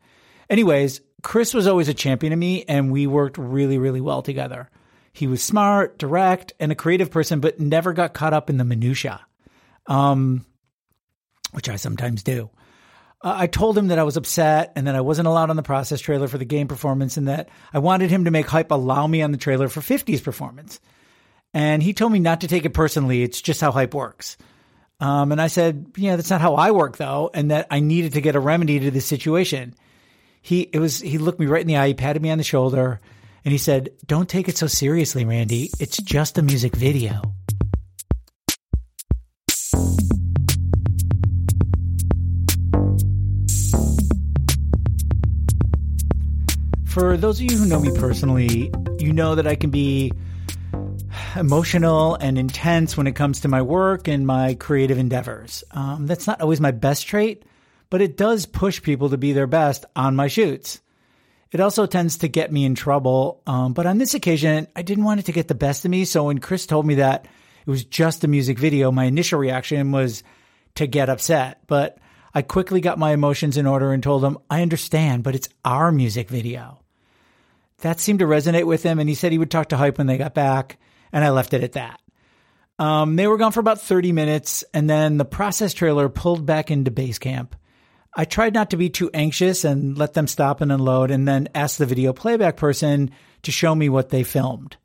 Anyways, 0.50 1.02
Chris 1.22 1.54
was 1.54 1.68
always 1.68 1.88
a 1.88 1.94
champion 1.94 2.32
of 2.32 2.38
me, 2.40 2.64
and 2.66 2.90
we 2.90 3.06
worked 3.06 3.38
really, 3.38 3.78
really 3.78 4.00
well 4.00 4.20
together. 4.20 4.68
He 5.12 5.28
was 5.28 5.40
smart, 5.40 5.98
direct, 6.00 6.52
and 6.58 6.72
a 6.72 6.74
creative 6.74 7.12
person, 7.12 7.38
but 7.38 7.60
never 7.60 7.92
got 7.92 8.12
caught 8.12 8.34
up 8.34 8.50
in 8.50 8.56
the 8.56 8.64
minutia, 8.64 9.24
um, 9.86 10.44
which 11.52 11.68
I 11.68 11.76
sometimes 11.76 12.24
do. 12.24 12.50
Uh, 13.24 13.34
I 13.38 13.46
told 13.46 13.76
him 13.76 13.88
that 13.88 13.98
I 13.98 14.02
was 14.02 14.18
upset 14.18 14.72
and 14.76 14.86
that 14.86 14.94
I 14.94 15.00
wasn't 15.00 15.26
allowed 15.26 15.48
on 15.48 15.56
the 15.56 15.62
process 15.62 15.98
trailer 15.98 16.28
for 16.28 16.36
the 16.36 16.44
game 16.44 16.68
performance 16.68 17.16
and 17.16 17.26
that 17.26 17.48
I 17.72 17.78
wanted 17.78 18.10
him 18.10 18.26
to 18.26 18.30
make 18.30 18.46
hype 18.46 18.70
allow 18.70 19.06
me 19.06 19.22
on 19.22 19.32
the 19.32 19.38
trailer 19.38 19.68
for 19.68 19.80
50's 19.80 20.20
performance. 20.20 20.78
And 21.54 21.82
he 21.82 21.94
told 21.94 22.12
me 22.12 22.18
not 22.18 22.42
to 22.42 22.48
take 22.48 22.66
it 22.66 22.74
personally. 22.74 23.22
It's 23.22 23.40
just 23.40 23.62
how 23.62 23.72
hype 23.72 23.94
works. 23.94 24.36
Um, 25.00 25.32
and 25.32 25.40
I 25.40 25.46
said, 25.46 25.92
yeah, 25.96 26.16
that's 26.16 26.30
not 26.30 26.42
how 26.42 26.56
I 26.56 26.72
work 26.72 26.98
though. 26.98 27.30
And 27.32 27.50
that 27.50 27.66
I 27.70 27.80
needed 27.80 28.12
to 28.12 28.20
get 28.20 28.36
a 28.36 28.40
remedy 28.40 28.78
to 28.80 28.90
this 28.90 29.06
situation. 29.06 29.74
He, 30.42 30.60
it 30.60 30.78
was, 30.78 31.00
he 31.00 31.16
looked 31.16 31.40
me 31.40 31.46
right 31.46 31.62
in 31.62 31.66
the 31.66 31.78
eye. 31.78 31.88
He 31.88 31.94
patted 31.94 32.20
me 32.20 32.30
on 32.30 32.36
the 32.38 32.44
shoulder 32.44 33.00
and 33.42 33.52
he 33.52 33.58
said, 33.58 33.88
don't 34.06 34.28
take 34.28 34.48
it 34.48 34.58
so 34.58 34.66
seriously, 34.66 35.24
Randy. 35.24 35.70
It's 35.80 35.96
just 35.96 36.36
a 36.36 36.42
music 36.42 36.76
video. 36.76 37.33
For 46.94 47.16
those 47.16 47.40
of 47.40 47.50
you 47.50 47.58
who 47.58 47.66
know 47.66 47.80
me 47.80 47.90
personally, 47.98 48.70
you 49.00 49.12
know 49.12 49.34
that 49.34 49.48
I 49.48 49.56
can 49.56 49.70
be 49.70 50.12
emotional 51.34 52.14
and 52.14 52.38
intense 52.38 52.96
when 52.96 53.08
it 53.08 53.16
comes 53.16 53.40
to 53.40 53.48
my 53.48 53.62
work 53.62 54.06
and 54.06 54.24
my 54.24 54.54
creative 54.54 54.96
endeavors. 54.96 55.64
Um, 55.72 56.06
that's 56.06 56.28
not 56.28 56.40
always 56.40 56.60
my 56.60 56.70
best 56.70 57.08
trait, 57.08 57.46
but 57.90 58.00
it 58.00 58.16
does 58.16 58.46
push 58.46 58.80
people 58.80 59.10
to 59.10 59.18
be 59.18 59.32
their 59.32 59.48
best 59.48 59.84
on 59.96 60.14
my 60.14 60.28
shoots. 60.28 60.80
It 61.50 61.58
also 61.58 61.86
tends 61.86 62.18
to 62.18 62.28
get 62.28 62.52
me 62.52 62.64
in 62.64 62.76
trouble. 62.76 63.42
Um, 63.44 63.72
but 63.72 63.86
on 63.86 63.98
this 63.98 64.14
occasion, 64.14 64.68
I 64.76 64.82
didn't 64.82 65.02
want 65.02 65.18
it 65.18 65.26
to 65.26 65.32
get 65.32 65.48
the 65.48 65.56
best 65.56 65.84
of 65.84 65.90
me. 65.90 66.04
So 66.04 66.26
when 66.26 66.38
Chris 66.38 66.64
told 66.64 66.86
me 66.86 66.94
that 66.94 67.24
it 67.66 67.70
was 67.70 67.84
just 67.84 68.22
a 68.22 68.28
music 68.28 68.56
video, 68.56 68.92
my 68.92 69.06
initial 69.06 69.40
reaction 69.40 69.90
was 69.90 70.22
to 70.76 70.86
get 70.86 71.08
upset. 71.08 71.58
But 71.66 71.98
I 72.32 72.42
quickly 72.42 72.80
got 72.80 73.00
my 73.00 73.10
emotions 73.10 73.56
in 73.56 73.66
order 73.66 73.92
and 73.92 74.00
told 74.00 74.24
him, 74.24 74.38
I 74.48 74.62
understand, 74.62 75.24
but 75.24 75.34
it's 75.34 75.48
our 75.64 75.90
music 75.90 76.28
video 76.28 76.82
that 77.78 78.00
seemed 78.00 78.20
to 78.20 78.26
resonate 78.26 78.66
with 78.66 78.82
him. 78.82 78.98
And 78.98 79.08
he 79.08 79.14
said 79.14 79.32
he 79.32 79.38
would 79.38 79.50
talk 79.50 79.68
to 79.70 79.76
Hype 79.76 79.98
when 79.98 80.06
they 80.06 80.18
got 80.18 80.34
back. 80.34 80.78
And 81.12 81.24
I 81.24 81.30
left 81.30 81.54
it 81.54 81.62
at 81.62 81.72
that. 81.72 82.00
Um, 82.78 83.16
they 83.16 83.26
were 83.26 83.36
gone 83.36 83.52
for 83.52 83.60
about 83.60 83.80
30 83.80 84.12
minutes. 84.12 84.64
And 84.74 84.88
then 84.88 85.18
the 85.18 85.24
process 85.24 85.74
trailer 85.74 86.08
pulled 86.08 86.46
back 86.46 86.70
into 86.70 86.90
base 86.90 87.18
camp. 87.18 87.56
I 88.16 88.24
tried 88.24 88.54
not 88.54 88.70
to 88.70 88.76
be 88.76 88.90
too 88.90 89.10
anxious 89.12 89.64
and 89.64 89.98
let 89.98 90.14
them 90.14 90.28
stop 90.28 90.60
and 90.60 90.70
unload 90.70 91.10
and 91.10 91.26
then 91.26 91.48
asked 91.54 91.78
the 91.78 91.86
video 91.86 92.12
playback 92.12 92.56
person 92.56 93.10
to 93.42 93.50
show 93.50 93.74
me 93.74 93.88
what 93.88 94.10
they 94.10 94.22
filmed. 94.22 94.76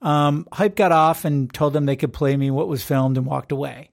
Um, 0.00 0.46
Hype 0.50 0.76
got 0.76 0.92
off 0.92 1.26
and 1.26 1.52
told 1.52 1.74
them 1.74 1.84
they 1.84 1.96
could 1.96 2.12
play 2.12 2.36
me 2.36 2.50
what 2.50 2.68
was 2.68 2.82
filmed 2.82 3.18
and 3.18 3.26
walked 3.26 3.52
away. 3.52 3.90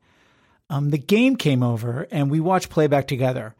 Um, 0.69 0.89
the 0.89 0.97
game 0.97 1.35
came 1.35 1.63
over 1.63 2.07
and 2.11 2.31
we 2.31 2.39
watched 2.39 2.69
playback 2.69 3.07
together. 3.07 3.55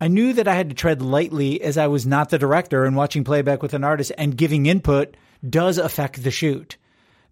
I 0.00 0.08
knew 0.08 0.32
that 0.34 0.46
I 0.46 0.54
had 0.54 0.68
to 0.68 0.74
tread 0.74 1.02
lightly 1.02 1.60
as 1.60 1.76
I 1.76 1.88
was 1.88 2.06
not 2.06 2.30
the 2.30 2.38
director 2.38 2.84
and 2.84 2.94
watching 2.96 3.24
playback 3.24 3.62
with 3.62 3.74
an 3.74 3.84
artist 3.84 4.12
and 4.16 4.36
giving 4.36 4.66
input 4.66 5.16
does 5.48 5.78
affect 5.78 6.22
the 6.22 6.30
shoot. 6.30 6.76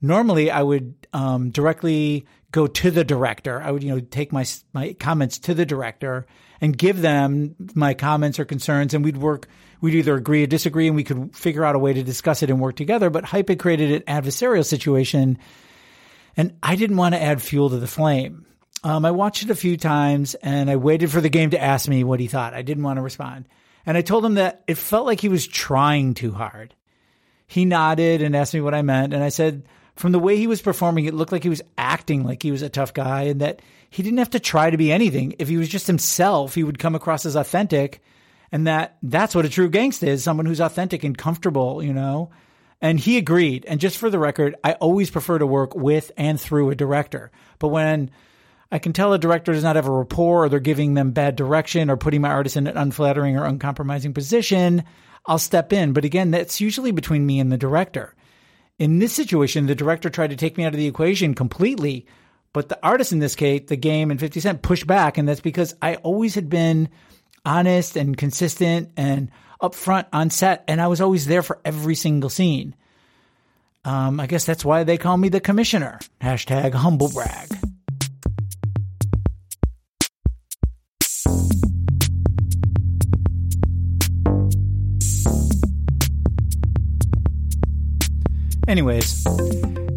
normally 0.01 0.51
I 0.51 0.63
would 0.63 0.95
um, 1.13 1.51
directly 1.51 2.27
go 2.53 2.67
to 2.67 2.91
the 2.91 3.05
director. 3.05 3.61
I 3.63 3.71
would, 3.71 3.83
you 3.83 3.95
know, 3.95 4.01
take 4.01 4.33
my 4.33 4.45
my 4.73 4.95
comments 4.95 5.39
to 5.41 5.55
the 5.55 5.67
director 5.67 6.27
and 6.61 6.77
give 6.77 7.03
them 7.03 7.55
my 7.75 7.95
comments 7.95 8.39
or 8.39 8.45
concerns, 8.45 8.95
and 8.95 9.05
we'd 9.05 9.17
work. 9.17 9.49
We'd 9.81 9.95
either 9.95 10.15
agree 10.15 10.43
or 10.43 10.47
disagree, 10.47 10.87
and 10.87 10.97
we 10.97 11.05
could 11.05 11.37
figure 11.37 11.65
out 11.65 11.77
a 11.77 11.79
way 11.79 11.93
to 11.93 12.03
discuss 12.03 12.43
it 12.43 12.49
and 12.49 12.61
work 12.61 12.77
together. 12.77 13.11
But 13.11 13.27
Hype 13.27 13.49
had 13.49 13.59
created 13.59 13.93
an 13.93 14.23
adversarial 14.23 14.65
situation, 14.65 15.39
and 16.37 16.57
I 16.63 16.77
didn't 16.77 16.97
want 16.97 17.15
to 17.15 17.23
add 17.23 17.43
fuel 17.43 17.69
to 17.71 17.79
the 17.79 17.87
flame. 17.87 18.47
Um, 18.87 19.05
I 19.05 19.11
watched 19.11 19.43
it 19.43 19.51
a 19.51 19.57
few 19.57 19.77
times, 19.77 20.37
and 20.37 20.71
I 20.71 20.77
waited 20.77 21.11
for 21.11 21.21
the 21.21 21.29
game 21.29 21.51
to 21.51 21.61
ask 21.61 21.89
me 21.89 22.05
what 22.05 22.21
he 22.21 22.29
thought. 22.29 22.55
I 22.55 22.63
didn't 22.63 22.85
want 22.85 22.99
to 22.99 23.03
respond, 23.03 23.49
and 23.85 23.97
I 23.97 24.03
told 24.03 24.25
him 24.25 24.35
that 24.35 24.63
it 24.69 24.79
felt 24.79 25.07
like 25.07 25.21
he 25.21 25.29
was 25.29 25.45
trying 25.45 26.15
too 26.15 26.31
hard. 26.31 26.73
He 27.49 27.65
nodded 27.65 28.23
and 28.23 28.37
asked 28.37 28.55
me 28.55 28.61
what 28.61 28.75
I 28.75 28.83
meant, 28.83 29.13
and 29.13 29.25
I 29.25 29.31
said 29.31 29.65
from 29.97 30.13
the 30.13 30.21
way 30.21 30.37
he 30.37 30.47
was 30.47 30.63
performing, 30.63 31.07
it 31.07 31.15
looked 31.15 31.33
like 31.33 31.43
he 31.43 31.49
was 31.49 31.63
acting 31.77 32.23
like 32.23 32.45
he 32.45 32.53
was 32.53 32.63
a 32.63 32.69
tough 32.69 32.95
guy 32.95 33.23
and 33.23 33.41
that 33.41 33.61
he 33.91 34.05
didn't 34.05 34.19
have 34.19 34.31
to 34.31 34.41
try 34.41 34.71
to 34.71 34.77
be 34.77 34.93
anything. 34.93 35.35
If 35.41 35.49
he 35.49 35.57
was 35.57 35.69
just 35.69 35.89
himself, 35.89 36.55
he 36.55 36.63
would 36.63 36.79
come 36.79 36.95
across 36.95 37.27
as 37.27 37.35
authentic. 37.35 38.03
And 38.53 38.69
that 38.69 38.99
that's 39.03 39.35
what 39.35 39.47
a 39.47 39.49
true 39.49 39.69
gangsta 39.69 40.07
is, 40.07 40.23
someone 40.23 40.47
who's 40.47 40.61
authentic 40.61 41.03
and 41.03 41.19
comfortable, 41.19 41.83
you 41.83 41.93
know? 41.93 42.31
And 42.81 43.01
he 43.01 43.17
agreed. 43.17 43.65
And 43.67 43.81
just 43.81 43.97
for 43.97 44.11
the 44.11 44.19
record, 44.19 44.55
I 44.63 44.75
always 44.75 45.11
prefer 45.11 45.39
to 45.39 45.47
work 45.47 45.75
with 45.75 46.13
and 46.17 46.41
through 46.41 46.71
a 46.71 46.77
director. 46.77 47.33
But 47.59 47.69
when 47.69 48.11
I 48.71 48.79
can 48.79 48.93
tell 48.93 49.13
a 49.13 49.19
director 49.19 49.53
does 49.53 49.63
not 49.63 49.77
have 49.77 49.87
a 49.87 49.93
rapport 49.93 50.45
or 50.45 50.49
they're 50.49 50.61
giving 50.61 50.95
them 50.95 51.13
bad 51.13 51.37
direction 51.37 51.89
or 51.89 51.97
putting 51.97 52.21
my 52.21 52.31
artist 52.31 52.57
in 52.57 52.67
an 52.67 52.77
unflattering 52.77 53.37
or 53.37 53.45
uncompromising 53.45 54.13
position, 54.13 54.83
I'll 55.25 55.39
step 55.39 55.73
in. 55.73 55.93
But 55.93 56.05
again, 56.05 56.31
that's 56.31 56.61
usually 56.61 56.91
between 56.91 57.25
me 57.25 57.39
and 57.39 57.51
the 57.51 57.57
director. 57.57 58.15
In 58.79 58.99
this 58.99 59.13
situation, 59.13 59.67
the 59.67 59.75
director 59.75 60.11
tried 60.11 60.31
to 60.31 60.37
take 60.37 60.59
me 60.59 60.65
out 60.65 60.75
of 60.75 60.79
the 60.79 60.87
equation 60.87 61.35
completely, 61.35 62.07
but 62.53 62.69
the 62.69 62.79
artist 62.83 63.13
in 63.13 63.21
this 63.21 63.35
case, 63.35 63.63
the 63.69 63.77
game 63.77 64.11
and 64.11 64.21
50 64.21 64.41
Cent 64.41 64.63
pushed 64.63 64.87
back. 64.87 65.17
And 65.17 65.29
that's 65.29 65.41
because 65.41 65.75
I 65.81 65.97
always 65.97 66.35
had 66.35 66.49
been 66.49 66.89
honest 67.45 67.97
and 67.97 68.17
consistent 68.17 68.91
and 68.97 69.31
upfront 69.63 70.07
on 70.13 70.31
set. 70.31 70.65
And 70.67 70.81
I 70.81 70.89
was 70.89 71.01
always 71.01 71.27
there 71.27 71.43
for 71.43 71.61
every 71.65 71.95
single 71.95 72.31
scene. 72.31 72.75
Um, 73.85 74.19
I 74.19 74.27
guess 74.27 74.45
that's 74.45 74.65
why 74.65 74.83
they 74.83 74.99
call 74.99 75.17
me 75.17 75.29
the 75.29 75.41
commissioner. 75.41 76.01
Hashtag 76.21 76.75
humble 76.75 77.09
Anyways, 88.69 89.25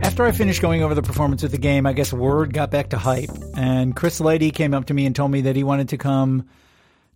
after 0.03 0.25
I 0.25 0.31
finished 0.31 0.61
going 0.61 0.83
over 0.83 0.93
the 0.93 1.01
performance 1.01 1.41
of 1.41 1.49
the 1.49 1.57
game, 1.57 1.88
I 1.88 1.93
guess 1.93 2.13
word 2.13 2.53
got 2.53 2.69
back 2.69 2.89
to 2.89 2.99
hype, 2.99 3.31
and 3.57 3.95
Chris 3.95 4.19
Lighty 4.19 4.53
came 4.53 4.75
up 4.75 4.85
to 4.85 4.93
me 4.93 5.07
and 5.07 5.15
told 5.15 5.31
me 5.31 5.41
that 5.41 5.55
he 5.55 5.63
wanted 5.63 5.89
to 5.89 5.97
come 5.97 6.47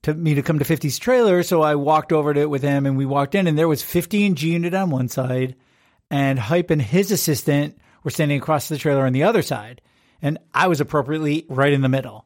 to 0.02 0.16
me 0.16 0.34
to 0.34 0.42
come 0.42 0.58
to 0.58 0.66
50's 0.66 0.98
trailer. 0.98 1.44
So 1.44 1.62
I 1.62 1.76
walked 1.76 2.12
over 2.12 2.34
to 2.34 2.40
it 2.40 2.50
with 2.50 2.64
him, 2.64 2.88
and 2.88 2.98
we 2.98 3.06
walked 3.06 3.36
in, 3.36 3.46
and 3.46 3.56
there 3.56 3.68
was 3.68 3.84
50 3.84 4.26
and 4.26 4.36
G 4.36 4.54
Unit 4.54 4.74
on 4.74 4.90
one 4.90 5.10
side, 5.10 5.56
and 6.10 6.40
Hype 6.40 6.72
and 6.72 6.82
his 6.82 7.12
assistant 7.12 7.78
were 8.04 8.12
standing 8.12 8.40
across 8.40 8.68
the 8.68 8.80
trailer 8.80 9.06
on 9.06 9.14
the 9.14 9.24
other 9.24 9.44
side, 9.44 9.80
and 10.24 10.40
I 10.56 10.68
was 10.70 10.82
appropriately 10.82 11.46
right 11.50 11.72
in 11.72 11.82
the 11.82 11.90
middle. 11.90 12.26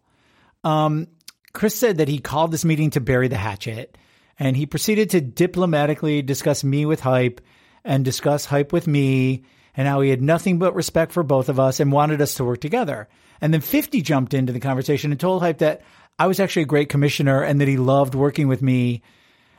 Um, 0.63 1.07
Chris 1.51 1.75
said 1.75 1.97
that 1.97 2.07
he 2.07 2.19
called 2.19 2.51
this 2.51 2.63
meeting 2.63 2.91
to 2.91 3.01
bury 3.01 3.27
the 3.27 3.35
hatchet, 3.35 3.97
and 4.39 4.55
he 4.55 4.65
proceeded 4.65 5.09
to 5.09 5.19
diplomatically 5.19 6.21
discuss 6.21 6.63
me 6.63 6.85
with 6.85 7.01
Hype 7.01 7.41
and 7.87 8.03
discuss 8.03 8.45
hype 8.45 8.73
with 8.73 8.85
me 8.85 9.43
and 9.73 9.87
how 9.87 10.01
he 10.01 10.09
had 10.09 10.21
nothing 10.21 10.59
but 10.59 10.75
respect 10.75 11.13
for 11.13 11.23
both 11.23 11.49
of 11.49 11.59
us 11.59 11.79
and 11.79 11.91
wanted 11.91 12.21
us 12.21 12.35
to 12.35 12.43
work 12.43 12.59
together. 12.59 13.07
And 13.39 13.53
then 13.53 13.61
50 13.61 14.01
jumped 14.01 14.33
into 14.33 14.51
the 14.51 14.59
conversation 14.59 15.11
and 15.11 15.19
told 15.19 15.41
Hype 15.41 15.59
that 15.59 15.83
I 16.19 16.27
was 16.27 16.39
actually 16.39 16.63
a 16.63 16.65
great 16.65 16.89
commissioner 16.89 17.41
and 17.43 17.61
that 17.61 17.67
he 17.67 17.77
loved 17.77 18.13
working 18.13 18.47
with 18.47 18.61
me 18.61 19.03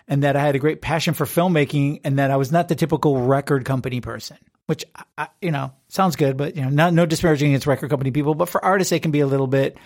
and 0.09 0.25
that 0.25 0.37
I 0.37 0.41
had 0.41 0.57
a 0.57 0.59
great 0.59 0.83
passion 0.83 1.15
for 1.15 1.25
filmmaking 1.25 2.01
and 2.05 2.19
that 2.19 2.31
I 2.31 2.37
was 2.37 2.53
not 2.53 2.69
the 2.69 2.75
typical 2.75 3.21
record 3.23 3.65
company 3.65 4.01
person, 4.01 4.39
which, 4.67 4.85
I, 5.17 5.29
you 5.41 5.51
know, 5.51 5.73
sounds 5.89 6.17
good, 6.17 6.37
but, 6.37 6.57
you 6.57 6.63
know, 6.63 6.71
not, 6.71 6.93
no 6.93 7.07
disparaging 7.07 7.51
against 7.51 7.67
record 7.67 7.89
company 7.89 8.11
people, 8.11 8.35
but 8.35 8.49
for 8.49 8.63
artists, 8.63 8.91
they 8.91 9.01
can 9.01 9.11
be 9.11 9.21
a 9.21 9.27
little 9.27 9.47
bit, 9.47 9.79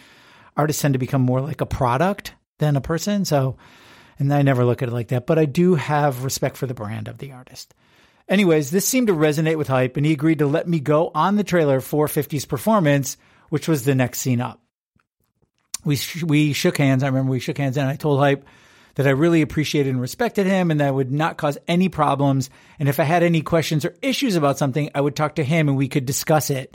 artists 0.56 0.82
tend 0.82 0.94
to 0.94 0.98
become 0.98 1.22
more 1.22 1.40
like 1.40 1.60
a 1.60 1.66
product 1.66 2.34
than 2.58 2.76
a 2.76 2.80
person. 2.80 3.24
So, 3.24 3.56
and 4.18 4.32
I 4.32 4.42
never 4.42 4.64
look 4.64 4.82
at 4.82 4.88
it 4.88 4.92
like 4.92 5.08
that, 5.08 5.26
but 5.26 5.38
I 5.38 5.44
do 5.44 5.74
have 5.74 6.24
respect 6.24 6.56
for 6.56 6.66
the 6.66 6.74
brand 6.74 7.08
of 7.08 7.18
the 7.18 7.32
artist. 7.32 7.74
Anyways, 8.32 8.70
this 8.70 8.88
seemed 8.88 9.08
to 9.08 9.12
resonate 9.12 9.58
with 9.58 9.68
Hype, 9.68 9.98
and 9.98 10.06
he 10.06 10.12
agreed 10.12 10.38
to 10.38 10.46
let 10.46 10.66
me 10.66 10.80
go 10.80 11.10
on 11.14 11.36
the 11.36 11.44
trailer 11.44 11.82
for 11.82 12.06
50's 12.06 12.46
performance, 12.46 13.18
which 13.50 13.68
was 13.68 13.84
the 13.84 13.94
next 13.94 14.20
scene 14.20 14.40
up. 14.40 14.58
We 15.84 15.96
sh- 15.96 16.22
we 16.22 16.54
shook 16.54 16.78
hands. 16.78 17.02
I 17.02 17.08
remember 17.08 17.30
we 17.30 17.40
shook 17.40 17.58
hands, 17.58 17.76
and 17.76 17.86
I 17.86 17.96
told 17.96 18.20
Hype 18.20 18.46
that 18.94 19.06
I 19.06 19.10
really 19.10 19.42
appreciated 19.42 19.90
and 19.90 20.00
respected 20.00 20.46
him, 20.46 20.70
and 20.70 20.80
that 20.80 20.88
I 20.88 20.90
would 20.90 21.12
not 21.12 21.36
cause 21.36 21.58
any 21.68 21.90
problems. 21.90 22.48
And 22.78 22.88
if 22.88 22.98
I 22.98 23.04
had 23.04 23.22
any 23.22 23.42
questions 23.42 23.84
or 23.84 23.94
issues 24.00 24.34
about 24.34 24.56
something, 24.56 24.88
I 24.94 25.02
would 25.02 25.14
talk 25.14 25.34
to 25.34 25.44
him, 25.44 25.68
and 25.68 25.76
we 25.76 25.88
could 25.88 26.06
discuss 26.06 26.48
it. 26.48 26.74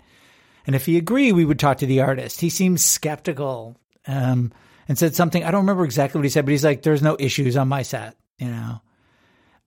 And 0.68 0.76
if 0.76 0.86
he 0.86 0.96
agreed, 0.96 1.32
we 1.32 1.46
would 1.46 1.58
talk 1.58 1.78
to 1.78 1.88
the 1.88 2.02
artist. 2.02 2.40
He 2.40 2.52
seemed 2.52 2.80
skeptical 2.80 3.78
um, 4.06 4.54
and 4.88 4.96
said 4.96 5.16
something. 5.16 5.44
I 5.44 5.50
don't 5.50 5.62
remember 5.62 5.86
exactly 5.86 6.20
what 6.20 6.26
he 6.26 6.30
said, 6.30 6.46
but 6.46 6.52
he's 6.52 6.64
like, 6.64 6.84
"There's 6.84 7.02
no 7.02 7.18
issues 7.20 7.58
on 7.58 7.68
my 7.68 7.82
set," 7.82 8.16
you 8.38 8.50
know. 8.50 8.80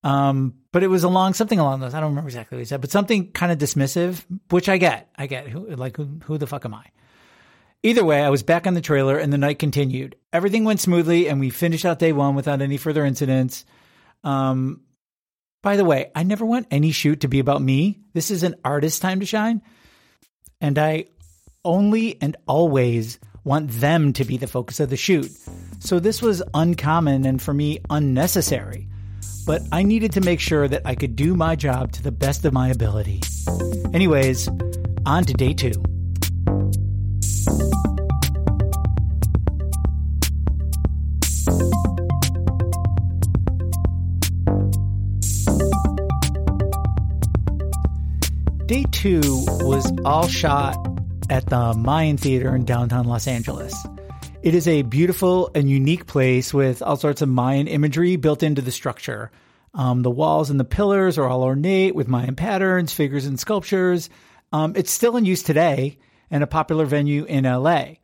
Um, 0.03 0.55
but 0.73 0.83
it 0.83 0.87
was 0.87 1.05
along 1.05 1.35
something 1.35 1.59
along 1.59 1.81
those. 1.81 1.95
I 1.95 2.01
don't 2.01 2.11
remember 2.11 2.29
exactly 2.29 2.57
what 2.57 2.61
he 2.61 2.65
said, 2.65 2.81
but 2.81 2.91
something 2.91 3.33
kind 3.33 3.53
of 3.53 3.59
dismissive, 3.59 4.25
which 4.49 4.69
I 4.69 4.79
get. 4.79 5.11
I 5.17 5.27
get. 5.27 5.49
Who, 5.49 5.69
like, 5.77 5.97
who, 5.97 6.21
who 6.25 6.39
the 6.39 6.47
fuck 6.47 6.65
am 6.65 6.75
I? 6.75 6.87
Either 7.83 8.05
way, 8.05 8.23
I 8.23 8.29
was 8.29 8.43
back 8.43 8.67
on 8.67 8.75
the 8.75 8.81
trailer 8.81 9.17
and 9.17 9.33
the 9.33 9.39
night 9.39 9.59
continued. 9.59 10.17
Everything 10.33 10.65
went 10.65 10.81
smoothly 10.81 11.29
and 11.29 11.41
we 11.41 11.51
finished 11.51 11.85
out 11.85 11.99
day 11.99 12.13
one 12.13 12.35
without 12.35 12.61
any 12.63 12.77
further 12.77 13.05
incidents. 13.05 13.65
Um, 14.23 14.83
by 15.63 15.77
the 15.77 15.85
way, 15.85 16.11
I 16.15 16.23
never 16.23 16.45
want 16.45 16.67
any 16.71 16.93
shoot 16.93 17.21
to 17.21 17.29
be 17.29 17.39
about 17.39 17.63
me. 17.63 18.01
This 18.13 18.31
is 18.31 18.43
an 18.43 18.57
artist's 18.65 19.01
time 19.01 19.21
to 19.21 19.27
shine. 19.27 19.63
And 20.61 20.79
I 20.79 21.07
only 21.65 22.21
and 22.21 22.37
always 22.47 23.19
want 23.45 23.71
them 23.71 24.13
to 24.15 24.25
be 24.25 24.37
the 24.37 24.47
focus 24.47 24.81
of 24.81 24.91
the 24.91 24.97
shoot. 24.97 25.31
So 25.79 26.01
this 26.01 26.21
was 26.21 26.43
uncommon 26.53 27.25
and 27.25 27.41
for 27.41 27.55
me 27.55 27.81
unnecessary 27.89 28.89
but 29.47 29.63
I 29.73 29.83
needed 29.83 30.13
to 30.13 30.21
make 30.21 30.41
sure 30.41 30.69
that 30.69 30.83
I 30.85 30.95
could 30.95 31.17
do 31.17 31.35
my 31.35 31.57
job 31.57 31.93
to 31.93 32.03
the 32.03 32.13
best 32.13 32.45
of 32.45 32.53
my 32.53 32.69
ability. 32.69 33.21
Anyways, 33.93 34.49
on 35.07 35.25
to 35.25 35.33
day 35.33 35.55
two. 35.55 35.73
Day 48.67 48.85
two 48.93 49.21
was 49.65 49.93
all 50.05 50.29
shot 50.29 50.77
at 51.29 51.47
the 51.47 51.75
Mayan 51.75 52.17
Theater 52.17 52.55
in 52.55 52.65
downtown 52.65 53.07
Los 53.07 53.27
Angeles. 53.27 53.75
It 54.43 54.55
is 54.55 54.67
a 54.67 54.81
beautiful 54.81 55.51
and 55.55 55.69
unique 55.69 56.07
place 56.07 56.55
with 56.55 56.81
all 56.81 56.97
sorts 56.97 57.21
of 57.21 57.29
Mayan 57.29 57.67
imagery 57.67 58.17
built 58.17 58.43
into 58.43 58.63
the 58.63 58.71
structure. 58.71 59.31
Um, 59.75 60.01
the 60.01 60.11
walls 60.11 60.49
and 60.49 60.59
the 60.59 60.65
pillars 60.65 61.19
are 61.19 61.29
all 61.29 61.43
ornate 61.43 61.95
with 61.95 62.09
Mayan 62.09 62.35
patterns, 62.37 62.95
figures, 62.95 63.27
and 63.27 63.39
sculptures. 63.39 64.09
Um, 64.51 64.73
it's 64.77 64.91
still 64.91 65.19
in 65.19 65.27
use 65.27 65.43
today 65.43 65.99
and 66.31 66.43
a 66.43 66.47
popular 66.47 66.87
venue 66.87 67.25
in 67.25 67.45
LA. 67.45 67.97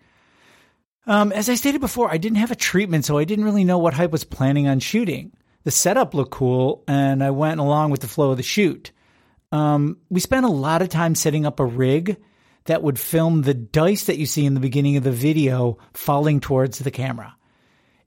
Um, 1.07 1.33
as 1.33 1.49
I 1.49 1.55
stated 1.55 1.81
before, 1.81 2.13
I 2.13 2.19
didn't 2.19 2.37
have 2.37 2.51
a 2.51 2.57
treatment, 2.57 3.07
so 3.07 3.17
I 3.17 3.25
didn't 3.25 3.47
really 3.47 3.65
know 3.65 3.79
what 3.79 3.95
Hype 3.95 4.11
was 4.11 4.25
planning 4.25 4.69
on 4.69 4.79
shooting. 4.81 5.33
The 5.65 5.71
setup 5.71 6.13
looked 6.13 6.33
cool, 6.33 6.85
and 6.87 7.25
I 7.25 7.31
went 7.31 7.61
along 7.61 7.93
with 7.93 8.03
the 8.03 8.09
flow 8.09 8.33
of 8.33 8.37
the 8.37 8.43
shoot. 8.43 8.93
Um, 9.53 9.97
we 10.11 10.21
spent 10.21 10.45
a 10.45 10.51
lot 10.51 10.83
of 10.83 10.91
time 10.91 11.15
setting 11.15 11.47
up 11.47 11.61
a 11.61 11.65
rig 11.65 12.19
that 12.67 12.83
would 12.83 12.99
film 12.99 13.43
the 13.43 13.55
dice 13.55 14.05
that 14.05 14.19
you 14.19 14.27
see 14.27 14.45
in 14.45 14.55
the 14.55 14.61
beginning 14.61 14.97
of 14.97 15.05
the 15.05 15.13
video 15.13 15.79
falling 15.95 16.41
towards 16.41 16.79
the 16.79 16.91
camera. 16.91 17.35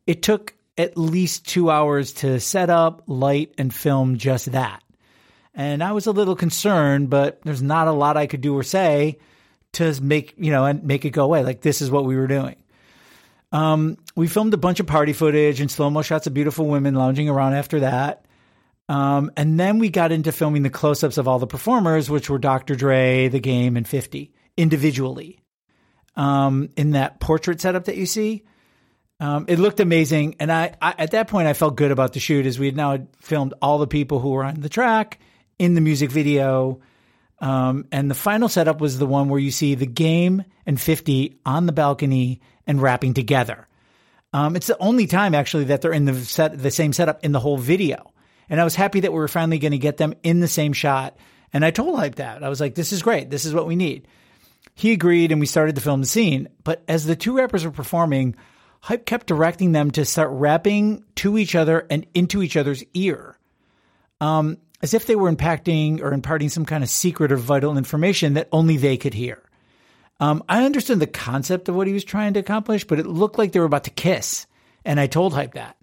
It 0.05 0.21
took 0.21 0.55
at 0.77 0.97
least 0.97 1.47
two 1.47 1.69
hours 1.69 2.13
to 2.13 2.39
set 2.39 2.69
up, 2.69 3.03
light, 3.07 3.53
and 3.57 3.73
film 3.73 4.17
just 4.17 4.51
that. 4.51 4.81
And 5.53 5.83
I 5.83 5.91
was 5.91 6.07
a 6.07 6.11
little 6.11 6.35
concerned, 6.35 7.09
but 7.09 7.41
there's 7.43 7.61
not 7.61 7.87
a 7.87 7.91
lot 7.91 8.15
I 8.15 8.27
could 8.27 8.41
do 8.41 8.55
or 8.55 8.63
say 8.63 9.17
to 9.73 9.99
make, 10.01 10.35
you 10.37 10.51
know, 10.51 10.65
and 10.65 10.83
make 10.83 11.03
it 11.05 11.09
go 11.09 11.25
away. 11.25 11.43
Like 11.43 11.61
this 11.61 11.81
is 11.81 11.91
what 11.91 12.05
we 12.05 12.15
were 12.15 12.27
doing. 12.27 12.55
Um, 13.51 13.97
we 14.15 14.27
filmed 14.27 14.53
a 14.53 14.57
bunch 14.57 14.79
of 14.79 14.87
party 14.87 15.11
footage 15.11 15.59
and 15.59 15.71
slow 15.71 15.89
mo 15.89 16.01
shots 16.01 16.27
of 16.27 16.33
beautiful 16.33 16.67
women 16.67 16.95
lounging 16.95 17.29
around 17.29 17.55
after 17.55 17.81
that. 17.81 18.25
Um, 18.87 19.31
and 19.37 19.59
then 19.59 19.79
we 19.79 19.89
got 19.89 20.11
into 20.11 20.31
filming 20.31 20.63
the 20.63 20.69
close 20.69 21.03
ups 21.03 21.17
of 21.17 21.27
all 21.27 21.39
the 21.39 21.47
performers, 21.47 22.09
which 22.09 22.29
were 22.29 22.39
Dr. 22.39 22.75
Dre, 22.75 23.27
The 23.27 23.39
Game, 23.39 23.75
and 23.75 23.87
50 23.87 24.31
individually 24.59 25.39
um, 26.15 26.69
in 26.75 26.91
that 26.91 27.19
portrait 27.19 27.61
setup 27.61 27.85
that 27.85 27.95
you 27.95 28.05
see. 28.05 28.43
Um, 29.21 29.45
it 29.47 29.57
looked 29.57 29.79
amazing, 29.79 30.35
and 30.39 30.51
I, 30.51 30.73
I, 30.81 30.95
at 30.97 31.11
that 31.11 31.27
point 31.27 31.47
I 31.47 31.53
felt 31.53 31.75
good 31.75 31.91
about 31.91 32.13
the 32.13 32.19
shoot 32.19 32.45
as 32.45 32.59
we 32.59 32.67
had 32.67 32.75
now 32.75 33.07
filmed 33.19 33.53
all 33.61 33.79
the 33.79 33.87
people 33.87 34.19
who 34.19 34.31
were 34.31 34.43
on 34.43 34.61
the 34.61 34.69
track 34.69 35.19
in 35.57 35.73
the 35.73 35.81
music 35.81 36.11
video. 36.11 36.81
Um, 37.39 37.85
and 37.91 38.11
the 38.11 38.15
final 38.15 38.49
setup 38.49 38.81
was 38.81 38.97
the 38.97 39.05
one 39.05 39.29
where 39.29 39.39
you 39.39 39.51
see 39.51 39.75
the 39.75 39.85
game 39.85 40.43
and 40.65 40.79
50 40.79 41.39
on 41.45 41.65
the 41.65 41.71
balcony 41.71 42.41
and 42.67 42.81
rapping 42.81 43.13
together. 43.13 43.67
Um, 44.33 44.55
it's 44.55 44.67
the 44.67 44.77
only 44.77 45.07
time 45.07 45.33
actually 45.33 45.65
that 45.65 45.81
they're 45.81 45.93
in 45.93 46.05
the 46.05 46.15
set, 46.15 46.57
the 46.57 46.71
same 46.71 46.93
setup 46.93 47.23
in 47.23 47.31
the 47.31 47.39
whole 47.39 47.57
video. 47.57 48.13
And 48.49 48.59
I 48.59 48.63
was 48.63 48.75
happy 48.75 49.01
that 49.01 49.11
we 49.11 49.19
were 49.19 49.27
finally 49.27 49.59
going 49.59 49.71
to 49.71 49.77
get 49.77 49.97
them 49.97 50.15
in 50.23 50.39
the 50.39 50.47
same 50.47 50.73
shot. 50.73 51.17
And 51.53 51.63
I 51.63 51.71
told 51.71 51.97
Hype 51.97 52.15
that 52.15 52.43
I 52.43 52.49
was 52.49 52.59
like, 52.59 52.75
this 52.75 52.91
is 52.91 53.01
great. 53.01 53.29
This 53.29 53.45
is 53.45 53.53
what 53.53 53.67
we 53.67 53.75
need. 53.75 54.07
He 54.79 54.93
agreed 54.93 55.33
and 55.33 55.41
we 55.41 55.45
started 55.45 55.75
to 55.75 55.81
film 55.81 56.00
the 56.00 56.07
scene. 56.07 56.48
But 56.63 56.86
as 56.88 57.05
the 57.05 57.17
two 57.17 57.36
rappers 57.36 57.65
were 57.65 57.71
performing, 57.71 58.38
Hype 58.79 59.05
kept 59.05 59.27
directing 59.27 59.74
them 59.74 59.91
to 59.91 60.05
start 60.05 60.29
rapping 60.31 61.03
to 61.15 61.38
each 61.38 61.53
other 61.53 61.86
and 61.89 62.05
into 62.13 62.41
each 62.41 62.55
other's 62.55 62.81
ear. 62.93 63.38
Um, 64.21 64.57
as 64.81 64.93
if 64.93 65.05
they 65.05 65.17
were 65.17 65.29
impacting 65.29 66.00
or 66.00 66.13
imparting 66.13 66.48
some 66.48 66.63
kind 66.63 66.81
of 66.81 66.89
secret 66.89 67.33
or 67.33 67.36
vital 67.36 67.77
information 67.77 68.36
that 68.36 68.48
only 68.53 68.77
they 68.77 68.95
could 68.95 69.13
hear. 69.13 69.43
Um, 70.21 70.43
I 70.48 70.63
understood 70.63 71.01
the 71.01 71.07
concept 71.07 71.67
of 71.67 71.75
what 71.75 71.88
he 71.88 71.91
was 71.91 72.05
trying 72.05 72.36
to 72.36 72.39
accomplish, 72.39 72.86
but 72.86 73.00
it 73.00 73.05
looked 73.05 73.38
like 73.38 73.51
they 73.51 73.59
were 73.59 73.65
about 73.65 73.83
to 73.83 73.89
kiss. 73.89 74.48
And 74.86 74.98
I 74.98 75.07
told 75.07 75.33
Hype 75.33 75.55
that. 75.55 75.75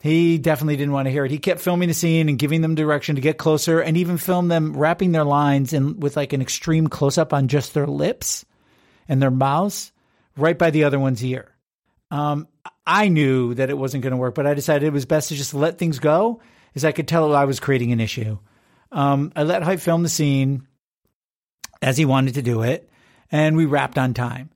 He 0.00 0.38
definitely 0.38 0.76
didn't 0.76 0.92
want 0.92 1.06
to 1.06 1.10
hear 1.10 1.24
it. 1.24 1.30
He 1.30 1.38
kept 1.38 1.60
filming 1.60 1.88
the 1.88 1.94
scene 1.94 2.28
and 2.28 2.38
giving 2.38 2.60
them 2.60 2.76
direction 2.76 3.16
to 3.16 3.20
get 3.20 3.36
closer 3.36 3.80
and 3.80 3.96
even 3.96 4.16
filmed 4.16 4.50
them 4.50 4.76
rapping 4.76 5.10
their 5.10 5.24
lines 5.24 5.72
in 5.72 5.98
with 5.98 6.16
like 6.16 6.32
an 6.32 6.40
extreme 6.40 6.86
close 6.86 7.18
up 7.18 7.32
on 7.32 7.48
just 7.48 7.74
their 7.74 7.86
lips 7.86 8.44
and 9.08 9.20
their 9.20 9.30
mouths 9.30 9.90
right 10.36 10.56
by 10.56 10.70
the 10.70 10.84
other 10.84 11.00
one's 11.00 11.24
ear. 11.24 11.52
Um, 12.12 12.46
I 12.86 13.08
knew 13.08 13.54
that 13.54 13.70
it 13.70 13.76
wasn't 13.76 14.04
going 14.04 14.12
to 14.12 14.16
work, 14.16 14.34
but 14.36 14.46
I 14.46 14.54
decided 14.54 14.86
it 14.86 14.92
was 14.92 15.04
best 15.04 15.28
to 15.28 15.34
just 15.34 15.52
let 15.52 15.78
things 15.78 15.98
go 15.98 16.40
as 16.74 16.84
I 16.84 16.92
could 16.92 17.08
tell 17.08 17.34
I 17.34 17.44
was 17.44 17.60
creating 17.60 17.92
an 17.92 18.00
issue. 18.00 18.38
Um, 18.92 19.32
I 19.34 19.42
let 19.42 19.62
Hype 19.62 19.80
film 19.80 20.04
the 20.04 20.08
scene 20.08 20.66
as 21.82 21.96
he 21.96 22.04
wanted 22.04 22.34
to 22.34 22.42
do 22.42 22.62
it, 22.62 22.88
and 23.30 23.56
we 23.56 23.66
wrapped 23.66 23.98
on 23.98 24.14
time. 24.14 24.50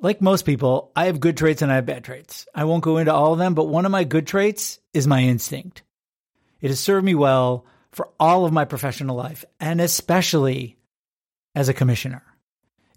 Like 0.00 0.20
most 0.20 0.44
people, 0.46 0.92
I 0.94 1.06
have 1.06 1.18
good 1.18 1.36
traits 1.36 1.60
and 1.60 1.72
I 1.72 1.76
have 1.76 1.86
bad 1.86 2.04
traits. 2.04 2.46
I 2.54 2.64
won't 2.64 2.84
go 2.84 2.98
into 2.98 3.12
all 3.12 3.32
of 3.32 3.38
them, 3.38 3.54
but 3.54 3.64
one 3.64 3.84
of 3.84 3.90
my 3.90 4.04
good 4.04 4.28
traits 4.28 4.78
is 4.94 5.08
my 5.08 5.22
instinct. 5.22 5.82
It 6.60 6.68
has 6.68 6.78
served 6.78 7.04
me 7.04 7.16
well 7.16 7.66
for 7.90 8.08
all 8.20 8.44
of 8.44 8.52
my 8.52 8.64
professional 8.64 9.16
life, 9.16 9.44
and 9.58 9.80
especially 9.80 10.76
as 11.54 11.68
a 11.68 11.74
commissioner. 11.74 12.22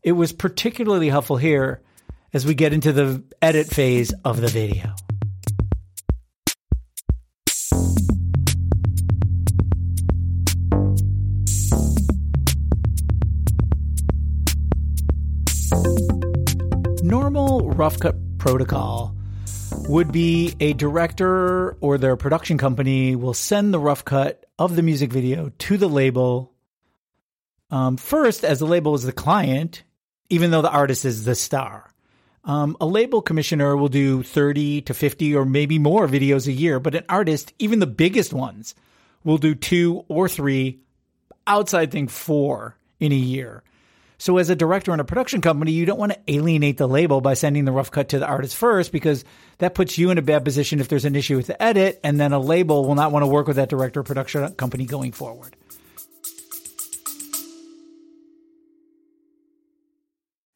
It 0.04 0.12
was 0.12 0.32
particularly 0.32 1.10
helpful 1.10 1.38
here 1.38 1.82
as 2.34 2.46
we 2.46 2.54
get 2.54 2.74
into 2.74 2.94
the 2.94 3.24
edit 3.42 3.68
phase 3.68 4.14
of 4.24 4.40
the 4.40 4.48
video. 4.48 4.94
Rough 17.82 18.00
cut 18.00 18.16
protocol 18.38 19.16
would 19.90 20.12
be 20.12 20.54
a 20.60 20.72
director 20.74 21.72
or 21.82 21.98
their 21.98 22.16
production 22.16 22.56
company 22.56 23.16
will 23.16 23.34
send 23.34 23.74
the 23.74 23.80
rough 23.80 24.06
cut 24.06 24.46
of 24.60 24.76
the 24.76 24.84
music 24.84 25.12
video 25.12 25.52
to 25.58 25.78
the 25.78 25.90
label. 25.90 26.54
Um, 27.72 27.98
first, 27.98 28.46
as 28.46 28.60
the 28.60 28.68
label 28.68 28.94
is 28.94 29.02
the 29.02 29.12
client, 29.12 29.82
even 30.30 30.52
though 30.52 30.62
the 30.62 30.70
artist 30.70 31.06
is 31.06 31.26
the 31.26 31.34
star. 31.34 31.92
Um, 32.44 32.78
a 32.80 32.86
label 32.86 33.20
commissioner 33.20 33.76
will 33.76 33.88
do 33.88 34.22
30 34.22 34.82
to 34.84 34.94
50 34.94 35.36
or 35.36 35.44
maybe 35.44 35.80
more 35.80 36.08
videos 36.08 36.46
a 36.46 36.52
year, 36.52 36.80
but 36.80 36.94
an 36.94 37.06
artist, 37.10 37.52
even 37.58 37.80
the 37.80 37.88
biggest 37.88 38.32
ones, 38.32 38.76
will 39.24 39.40
do 39.40 39.56
two 39.56 40.06
or 40.08 40.30
three, 40.30 40.82
outside 41.48 41.90
think 41.90 42.12
four 42.12 42.78
in 43.00 43.12
a 43.12 43.16
year. 43.16 43.64
So 44.22 44.38
as 44.38 44.52
a 44.52 44.56
director 44.56 44.94
in 44.94 45.00
a 45.00 45.04
production 45.04 45.42
company, 45.42 45.72
you 45.72 45.88
don't 45.88 45.98
want 45.98 46.12
to 46.12 46.20
alienate 46.28 46.78
the 46.78 46.88
label 46.88 47.22
by 47.22 47.34
sending 47.34 47.66
the 47.66 47.72
rough 47.72 47.90
cut 47.90 48.10
to 48.10 48.20
the 48.20 48.28
artist 48.28 48.56
first 48.56 48.92
because 48.92 49.26
that 49.58 49.74
puts 49.74 49.98
you 49.98 50.12
in 50.12 50.20
a 50.20 50.22
bad 50.22 50.46
position 50.46 50.80
if 50.80 50.90
there's 50.90 51.06
an 51.06 51.16
issue 51.16 51.38
with 51.38 51.48
the 51.48 51.60
edit 51.60 52.00
and 52.04 52.20
then 52.20 52.32
a 52.32 52.38
label 52.38 52.86
will 52.86 52.94
not 52.94 53.12
want 53.12 53.24
to 53.24 53.28
work 53.28 53.48
with 53.48 53.56
that 53.56 53.68
director 53.68 54.02
or 54.02 54.04
production 54.04 54.48
company 54.54 54.86
going 54.86 55.12
forward. 55.12 55.56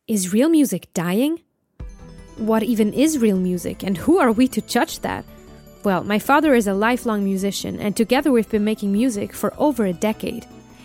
Is 0.08 0.32
real 0.32 0.50
music 0.50 0.94
dying? 0.94 1.42
What 2.38 2.62
even 2.62 2.94
is 2.94 3.18
real 3.18 3.40
music 3.40 3.82
and 3.82 3.98
who 3.98 4.20
are 4.20 4.32
we 4.32 4.48
to 4.50 4.62
judge 4.62 5.00
that? 5.00 5.26
Well, 5.84 6.04
my 6.04 6.20
father 6.20 6.54
is 6.54 6.68
a 6.68 6.76
lifelong 6.76 7.24
musician 7.24 7.80
and 7.80 7.98
together 7.98 8.32
we've 8.32 8.48
been 8.48 8.64
making 8.64 8.92
music 8.92 9.34
for 9.34 9.56
over 9.58 9.86
a 9.86 9.94
decade. 9.94 10.46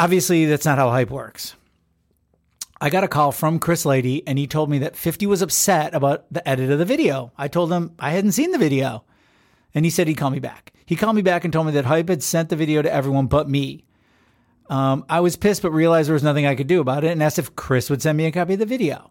Obviously, 0.00 0.46
that's 0.46 0.64
not 0.64 0.78
how 0.78 0.88
hype 0.88 1.10
works. 1.10 1.54
I 2.80 2.88
got 2.88 3.04
a 3.04 3.08
call 3.08 3.32
from 3.32 3.58
Chris 3.58 3.84
Lighty 3.84 4.22
and 4.26 4.38
he 4.38 4.46
told 4.46 4.70
me 4.70 4.78
that 4.78 4.96
50 4.96 5.26
was 5.26 5.42
upset 5.42 5.94
about 5.94 6.24
the 6.32 6.48
edit 6.48 6.70
of 6.70 6.78
the 6.78 6.86
video. 6.86 7.32
I 7.36 7.48
told 7.48 7.70
him 7.70 7.94
I 7.98 8.12
hadn't 8.12 8.32
seen 8.32 8.50
the 8.50 8.56
video. 8.56 9.04
And 9.74 9.84
he 9.84 9.90
said 9.90 10.08
he'd 10.08 10.14
call 10.14 10.30
me 10.30 10.38
back. 10.38 10.72
He 10.86 10.96
called 10.96 11.16
me 11.16 11.20
back 11.20 11.44
and 11.44 11.52
told 11.52 11.66
me 11.66 11.72
that 11.72 11.84
Hype 11.84 12.08
had 12.08 12.22
sent 12.22 12.48
the 12.48 12.56
video 12.56 12.80
to 12.80 12.90
everyone 12.90 13.26
but 13.26 13.46
me. 13.50 13.84
Um, 14.70 15.04
I 15.06 15.20
was 15.20 15.36
pissed, 15.36 15.60
but 15.60 15.70
realized 15.70 16.08
there 16.08 16.14
was 16.14 16.22
nothing 16.22 16.46
I 16.46 16.54
could 16.54 16.66
do 16.66 16.80
about 16.80 17.04
it 17.04 17.10
and 17.10 17.22
asked 17.22 17.38
if 17.38 17.54
Chris 17.54 17.90
would 17.90 18.00
send 18.00 18.16
me 18.16 18.24
a 18.24 18.32
copy 18.32 18.54
of 18.54 18.58
the 18.58 18.64
video. 18.64 19.10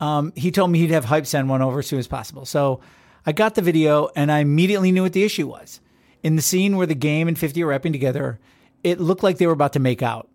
Um, 0.00 0.32
he 0.34 0.50
told 0.50 0.70
me 0.70 0.78
he'd 0.78 0.92
have 0.92 1.04
Hype 1.04 1.26
send 1.26 1.50
one 1.50 1.60
over 1.60 1.80
as 1.80 1.86
soon 1.86 1.98
as 1.98 2.08
possible. 2.08 2.46
So 2.46 2.80
I 3.26 3.32
got 3.32 3.54
the 3.54 3.60
video 3.60 4.08
and 4.16 4.32
I 4.32 4.38
immediately 4.38 4.92
knew 4.92 5.02
what 5.02 5.12
the 5.12 5.24
issue 5.24 5.46
was. 5.46 5.82
In 6.22 6.36
the 6.36 6.42
scene 6.42 6.78
where 6.78 6.86
the 6.86 6.94
game 6.94 7.28
and 7.28 7.38
50 7.38 7.62
are 7.62 7.66
rapping 7.66 7.92
together, 7.92 8.40
it 8.84 9.00
looked 9.00 9.22
like 9.22 9.38
they 9.38 9.46
were 9.46 9.52
about 9.52 9.72
to 9.74 9.80
make 9.80 10.02
out. 10.02 10.28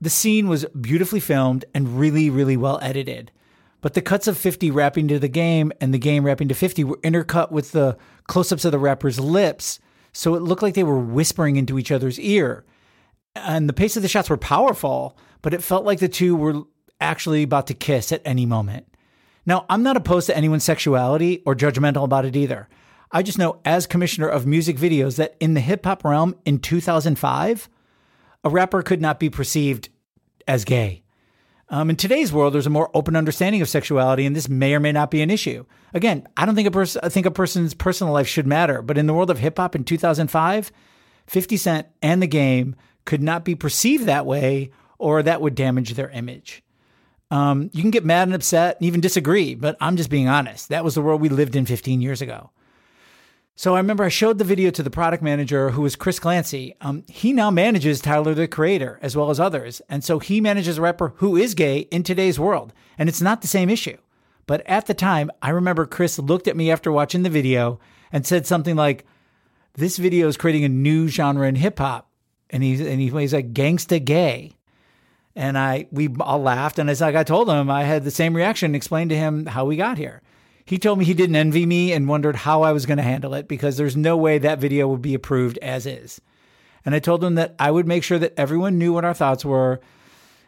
The 0.00 0.10
scene 0.10 0.48
was 0.48 0.64
beautifully 0.80 1.20
filmed 1.20 1.64
and 1.74 1.98
really, 1.98 2.30
really 2.30 2.56
well 2.56 2.78
edited. 2.82 3.30
But 3.80 3.94
the 3.94 4.02
cuts 4.02 4.26
of 4.26 4.36
50 4.36 4.70
rapping 4.70 5.08
to 5.08 5.18
the 5.18 5.28
game 5.28 5.72
and 5.80 5.92
the 5.92 5.98
game 5.98 6.24
rapping 6.24 6.48
to 6.48 6.54
50 6.54 6.84
were 6.84 6.98
intercut 6.98 7.50
with 7.50 7.72
the 7.72 7.96
close 8.26 8.52
ups 8.52 8.64
of 8.64 8.72
the 8.72 8.78
rapper's 8.78 9.18
lips. 9.18 9.78
So 10.12 10.34
it 10.34 10.42
looked 10.42 10.62
like 10.62 10.74
they 10.74 10.84
were 10.84 10.98
whispering 10.98 11.56
into 11.56 11.78
each 11.78 11.90
other's 11.90 12.18
ear. 12.20 12.64
And 13.34 13.68
the 13.68 13.74
pace 13.74 13.96
of 13.96 14.02
the 14.02 14.08
shots 14.08 14.28
were 14.28 14.36
powerful, 14.36 15.16
but 15.40 15.54
it 15.54 15.62
felt 15.62 15.84
like 15.84 16.00
the 16.00 16.08
two 16.08 16.36
were 16.36 16.62
actually 17.00 17.42
about 17.42 17.68
to 17.68 17.74
kiss 17.74 18.12
at 18.12 18.22
any 18.24 18.44
moment. 18.44 18.86
Now, 19.46 19.64
I'm 19.70 19.82
not 19.82 19.96
opposed 19.96 20.26
to 20.26 20.36
anyone's 20.36 20.64
sexuality 20.64 21.42
or 21.46 21.54
judgmental 21.54 22.04
about 22.04 22.24
it 22.24 22.36
either. 22.36 22.68
I 23.12 23.22
just 23.22 23.38
know 23.38 23.60
as 23.64 23.86
commissioner 23.86 24.28
of 24.28 24.46
music 24.46 24.76
videos 24.76 25.16
that 25.16 25.36
in 25.40 25.54
the 25.54 25.60
hip 25.60 25.84
hop 25.84 26.04
realm 26.04 26.36
in 26.44 26.58
2005, 26.58 27.68
a 28.44 28.48
rapper 28.48 28.82
could 28.82 29.00
not 29.00 29.18
be 29.18 29.28
perceived 29.28 29.88
as 30.46 30.64
gay. 30.64 31.02
Um, 31.68 31.90
in 31.90 31.96
today's 31.96 32.32
world, 32.32 32.52
there's 32.52 32.66
a 32.66 32.70
more 32.70 32.90
open 32.94 33.14
understanding 33.14 33.62
of 33.62 33.68
sexuality, 33.68 34.26
and 34.26 34.34
this 34.34 34.48
may 34.48 34.74
or 34.74 34.80
may 34.80 34.90
not 34.90 35.10
be 35.10 35.22
an 35.22 35.30
issue. 35.30 35.64
Again, 35.94 36.26
I 36.36 36.44
don't 36.44 36.56
think 36.56 36.74
a 36.74 37.00
I 37.02 37.08
think 37.08 37.26
a 37.26 37.30
person's 37.30 37.74
personal 37.74 38.12
life 38.12 38.26
should 38.26 38.46
matter, 38.46 38.82
but 38.82 38.98
in 38.98 39.06
the 39.06 39.14
world 39.14 39.30
of 39.30 39.38
hip 39.38 39.58
hop 39.58 39.76
in 39.76 39.84
2005, 39.84 40.72
50 41.26 41.56
Cent 41.56 41.86
and 42.02 42.20
the 42.20 42.26
game 42.26 42.74
could 43.04 43.22
not 43.22 43.44
be 43.44 43.54
perceived 43.54 44.06
that 44.06 44.26
way, 44.26 44.70
or 44.98 45.22
that 45.22 45.40
would 45.40 45.54
damage 45.54 45.94
their 45.94 46.10
image. 46.10 46.62
Um, 47.30 47.70
you 47.72 47.82
can 47.82 47.92
get 47.92 48.04
mad 48.04 48.26
and 48.26 48.34
upset 48.34 48.76
and 48.76 48.86
even 48.86 49.00
disagree, 49.00 49.54
but 49.54 49.76
I'm 49.80 49.96
just 49.96 50.10
being 50.10 50.28
honest. 50.28 50.68
That 50.70 50.82
was 50.82 50.96
the 50.96 51.02
world 51.02 51.20
we 51.20 51.28
lived 51.28 51.54
in 51.54 51.66
15 51.66 52.00
years 52.00 52.20
ago. 52.20 52.50
So 53.60 53.74
I 53.74 53.78
remember 53.78 54.04
I 54.04 54.08
showed 54.08 54.38
the 54.38 54.44
video 54.44 54.70
to 54.70 54.82
the 54.82 54.88
product 54.88 55.22
manager 55.22 55.72
who 55.72 55.82
was 55.82 55.94
Chris 55.94 56.18
Clancy. 56.18 56.74
Um, 56.80 57.04
he 57.08 57.30
now 57.30 57.50
manages 57.50 58.00
Tyler 58.00 58.32
the 58.32 58.48
Creator 58.48 58.98
as 59.02 59.14
well 59.14 59.28
as 59.28 59.38
others. 59.38 59.82
And 59.86 60.02
so 60.02 60.18
he 60.18 60.40
manages 60.40 60.78
a 60.78 60.80
rapper 60.80 61.12
who 61.16 61.36
is 61.36 61.52
gay 61.52 61.80
in 61.90 62.02
today's 62.02 62.40
world. 62.40 62.72
And 62.96 63.06
it's 63.06 63.20
not 63.20 63.42
the 63.42 63.46
same 63.46 63.68
issue. 63.68 63.98
But 64.46 64.66
at 64.66 64.86
the 64.86 64.94
time, 64.94 65.30
I 65.42 65.50
remember 65.50 65.84
Chris 65.84 66.18
looked 66.18 66.48
at 66.48 66.56
me 66.56 66.70
after 66.70 66.90
watching 66.90 67.22
the 67.22 67.28
video 67.28 67.78
and 68.10 68.26
said 68.26 68.46
something 68.46 68.76
like, 68.76 69.04
This 69.74 69.98
video 69.98 70.26
is 70.26 70.38
creating 70.38 70.64
a 70.64 70.70
new 70.70 71.08
genre 71.08 71.46
in 71.46 71.56
hip 71.56 71.80
hop. 71.80 72.08
And 72.48 72.62
he's, 72.62 72.80
and 72.80 72.98
he's 72.98 73.34
like, 73.34 73.52
gangsta 73.52 74.02
gay. 74.02 74.56
And 75.36 75.58
I, 75.58 75.86
we 75.90 76.08
all 76.18 76.40
laughed. 76.40 76.78
And 76.78 76.88
as 76.88 77.02
like 77.02 77.14
I 77.14 77.24
told 77.24 77.50
him, 77.50 77.68
I 77.68 77.82
had 77.82 78.04
the 78.04 78.10
same 78.10 78.34
reaction, 78.34 78.68
and 78.68 78.76
explained 78.76 79.10
to 79.10 79.16
him 79.16 79.44
how 79.44 79.66
we 79.66 79.76
got 79.76 79.98
here. 79.98 80.22
He 80.70 80.78
told 80.78 81.00
me 81.00 81.04
he 81.04 81.14
didn't 81.14 81.34
envy 81.34 81.66
me 81.66 81.92
and 81.92 82.06
wondered 82.06 82.36
how 82.36 82.62
I 82.62 82.70
was 82.70 82.86
going 82.86 82.98
to 82.98 83.02
handle 83.02 83.34
it 83.34 83.48
because 83.48 83.76
there's 83.76 83.96
no 83.96 84.16
way 84.16 84.38
that 84.38 84.60
video 84.60 84.86
would 84.86 85.02
be 85.02 85.14
approved 85.14 85.58
as 85.58 85.84
is. 85.84 86.20
And 86.84 86.94
I 86.94 87.00
told 87.00 87.24
him 87.24 87.34
that 87.34 87.56
I 87.58 87.72
would 87.72 87.88
make 87.88 88.04
sure 88.04 88.20
that 88.20 88.34
everyone 88.36 88.78
knew 88.78 88.92
what 88.92 89.04
our 89.04 89.12
thoughts 89.12 89.44
were 89.44 89.80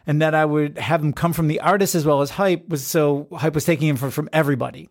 and 0.07 0.21
that 0.21 0.33
I 0.33 0.45
would 0.45 0.77
have 0.77 1.01
them 1.01 1.11
come 1.11 1.33
from 1.33 1.49
the 1.49 1.59
artist 1.59 1.93
as 1.93 2.05
well 2.05 2.21
as 2.21 2.29
Hype 2.29 2.69
was 2.69 2.87
so 2.87 3.27
Hype 3.33 3.53
was 3.53 3.65
taking 3.65 3.97
from, 3.97 4.11
from 4.11 4.29
everybody. 4.31 4.87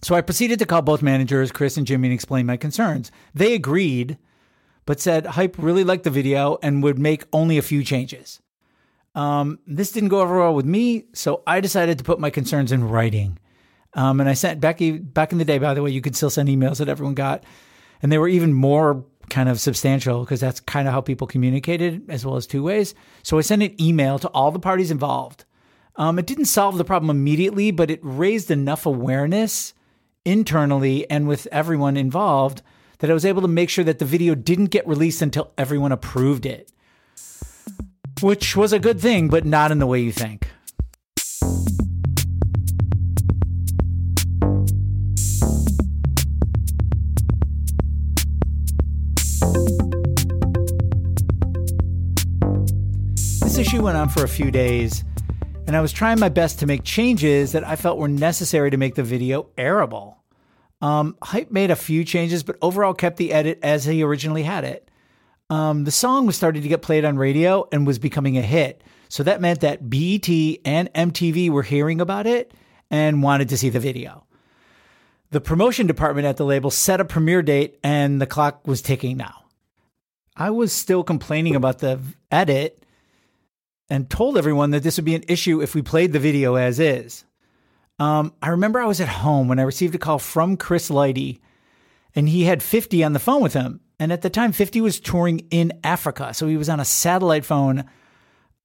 So 0.00 0.14
I 0.14 0.22
proceeded 0.22 0.58
to 0.60 0.64
call 0.64 0.80
both 0.80 1.02
managers, 1.02 1.52
Chris 1.52 1.76
and 1.76 1.86
Jimmy, 1.86 2.08
and 2.08 2.14
explain 2.14 2.46
my 2.46 2.56
concerns. 2.56 3.12
They 3.34 3.52
agreed, 3.52 4.16
but 4.86 5.00
said 5.00 5.26
Hype 5.26 5.56
really 5.58 5.84
liked 5.84 6.04
the 6.04 6.08
video 6.08 6.56
and 6.62 6.82
would 6.82 6.98
make 6.98 7.26
only 7.34 7.58
a 7.58 7.62
few 7.62 7.84
changes. 7.84 8.40
Um, 9.14 9.58
this 9.66 9.92
didn't 9.92 10.08
go 10.08 10.22
over 10.22 10.38
well 10.38 10.54
with 10.54 10.64
me, 10.64 11.08
so 11.12 11.42
I 11.46 11.60
decided 11.60 11.98
to 11.98 12.04
put 12.04 12.18
my 12.18 12.30
concerns 12.30 12.72
in 12.72 12.88
writing. 12.88 13.38
Um, 13.94 14.20
and 14.20 14.28
I 14.28 14.34
sent 14.34 14.60
Becky 14.60 14.92
back 14.92 15.32
in 15.32 15.38
the 15.38 15.44
day, 15.44 15.58
by 15.58 15.74
the 15.74 15.82
way, 15.82 15.90
you 15.90 16.00
could 16.00 16.16
still 16.16 16.30
send 16.30 16.48
emails 16.48 16.78
that 16.78 16.88
everyone 16.88 17.14
got. 17.14 17.44
And 18.02 18.10
they 18.10 18.18
were 18.18 18.28
even 18.28 18.52
more 18.52 19.04
kind 19.30 19.48
of 19.48 19.60
substantial 19.60 20.20
because 20.20 20.40
that's 20.40 20.60
kind 20.60 20.86
of 20.88 20.94
how 20.94 21.00
people 21.00 21.26
communicated 21.26 22.10
as 22.10 22.26
well 22.26 22.36
as 22.36 22.46
two 22.46 22.62
ways. 22.62 22.94
So 23.22 23.38
I 23.38 23.42
sent 23.42 23.62
an 23.62 23.80
email 23.80 24.18
to 24.18 24.28
all 24.28 24.50
the 24.50 24.58
parties 24.58 24.90
involved. 24.90 25.44
Um, 25.96 26.18
it 26.18 26.26
didn't 26.26 26.46
solve 26.46 26.76
the 26.76 26.84
problem 26.84 27.10
immediately, 27.10 27.70
but 27.70 27.90
it 27.90 28.00
raised 28.02 28.50
enough 28.50 28.84
awareness 28.84 29.74
internally 30.24 31.08
and 31.10 31.28
with 31.28 31.46
everyone 31.52 31.96
involved 31.96 32.62
that 32.98 33.10
I 33.10 33.14
was 33.14 33.24
able 33.24 33.42
to 33.42 33.48
make 33.48 33.70
sure 33.70 33.84
that 33.84 33.98
the 33.98 34.04
video 34.04 34.34
didn't 34.34 34.66
get 34.66 34.86
released 34.88 35.22
until 35.22 35.52
everyone 35.58 35.92
approved 35.92 36.46
it, 36.46 36.72
which 38.22 38.56
was 38.56 38.72
a 38.72 38.78
good 38.78 39.00
thing, 39.00 39.28
but 39.28 39.44
not 39.44 39.70
in 39.70 39.78
the 39.78 39.86
way 39.86 40.00
you 40.00 40.12
think. 40.12 40.48
This 53.54 53.68
issue 53.68 53.82
went 53.82 53.96
on 53.96 54.08
for 54.08 54.24
a 54.24 54.28
few 54.28 54.50
days, 54.50 55.04
and 55.68 55.76
I 55.76 55.80
was 55.80 55.92
trying 55.92 56.18
my 56.18 56.28
best 56.28 56.58
to 56.58 56.66
make 56.66 56.82
changes 56.82 57.52
that 57.52 57.64
I 57.64 57.76
felt 57.76 57.98
were 57.98 58.08
necessary 58.08 58.68
to 58.72 58.76
make 58.76 58.96
the 58.96 59.04
video 59.04 59.46
airable. 59.56 60.16
Um, 60.82 61.16
Hype 61.22 61.52
made 61.52 61.70
a 61.70 61.76
few 61.76 62.04
changes, 62.04 62.42
but 62.42 62.58
overall 62.60 62.94
kept 62.94 63.16
the 63.16 63.32
edit 63.32 63.60
as 63.62 63.84
he 63.84 64.02
originally 64.02 64.42
had 64.42 64.64
it. 64.64 64.90
Um, 65.50 65.84
the 65.84 65.92
song 65.92 66.26
was 66.26 66.34
starting 66.34 66.62
to 66.62 66.68
get 66.68 66.82
played 66.82 67.04
on 67.04 67.16
radio 67.16 67.68
and 67.70 67.86
was 67.86 68.00
becoming 68.00 68.36
a 68.36 68.42
hit, 68.42 68.82
so 69.08 69.22
that 69.22 69.40
meant 69.40 69.60
that 69.60 69.88
BET 69.88 70.28
and 70.64 70.92
MTV 70.92 71.48
were 71.50 71.62
hearing 71.62 72.00
about 72.00 72.26
it 72.26 72.52
and 72.90 73.22
wanted 73.22 73.50
to 73.50 73.56
see 73.56 73.68
the 73.68 73.78
video. 73.78 74.26
The 75.30 75.40
promotion 75.40 75.86
department 75.86 76.26
at 76.26 76.38
the 76.38 76.44
label 76.44 76.72
set 76.72 77.00
a 77.00 77.04
premiere 77.04 77.42
date, 77.42 77.78
and 77.84 78.20
the 78.20 78.26
clock 78.26 78.66
was 78.66 78.82
ticking 78.82 79.16
now. 79.16 79.44
I 80.36 80.50
was 80.50 80.72
still 80.72 81.04
complaining 81.04 81.54
about 81.54 81.78
the 81.78 82.00
edit 82.32 82.83
and 83.90 84.08
told 84.08 84.38
everyone 84.38 84.70
that 84.70 84.82
this 84.82 84.96
would 84.96 85.04
be 85.04 85.14
an 85.14 85.24
issue 85.28 85.60
if 85.60 85.74
we 85.74 85.82
played 85.82 86.12
the 86.12 86.18
video 86.18 86.54
as 86.54 86.80
is. 86.80 87.24
Um, 87.98 88.34
I 88.42 88.48
remember 88.48 88.80
I 88.80 88.86
was 88.86 89.00
at 89.00 89.08
home 89.08 89.48
when 89.48 89.58
I 89.58 89.62
received 89.62 89.94
a 89.94 89.98
call 89.98 90.18
from 90.18 90.56
Chris 90.56 90.90
Lighty, 90.90 91.40
and 92.14 92.28
he 92.28 92.44
had 92.44 92.62
50 92.62 93.04
on 93.04 93.12
the 93.12 93.18
phone 93.18 93.42
with 93.42 93.54
him. 93.54 93.80
And 93.98 94.12
at 94.12 94.22
the 94.22 94.30
time, 94.30 94.52
50 94.52 94.80
was 94.80 94.98
touring 94.98 95.46
in 95.50 95.72
Africa. 95.84 96.34
So 96.34 96.48
he 96.48 96.56
was 96.56 96.68
on 96.68 96.80
a 96.80 96.84
satellite 96.84 97.44
phone 97.44 97.84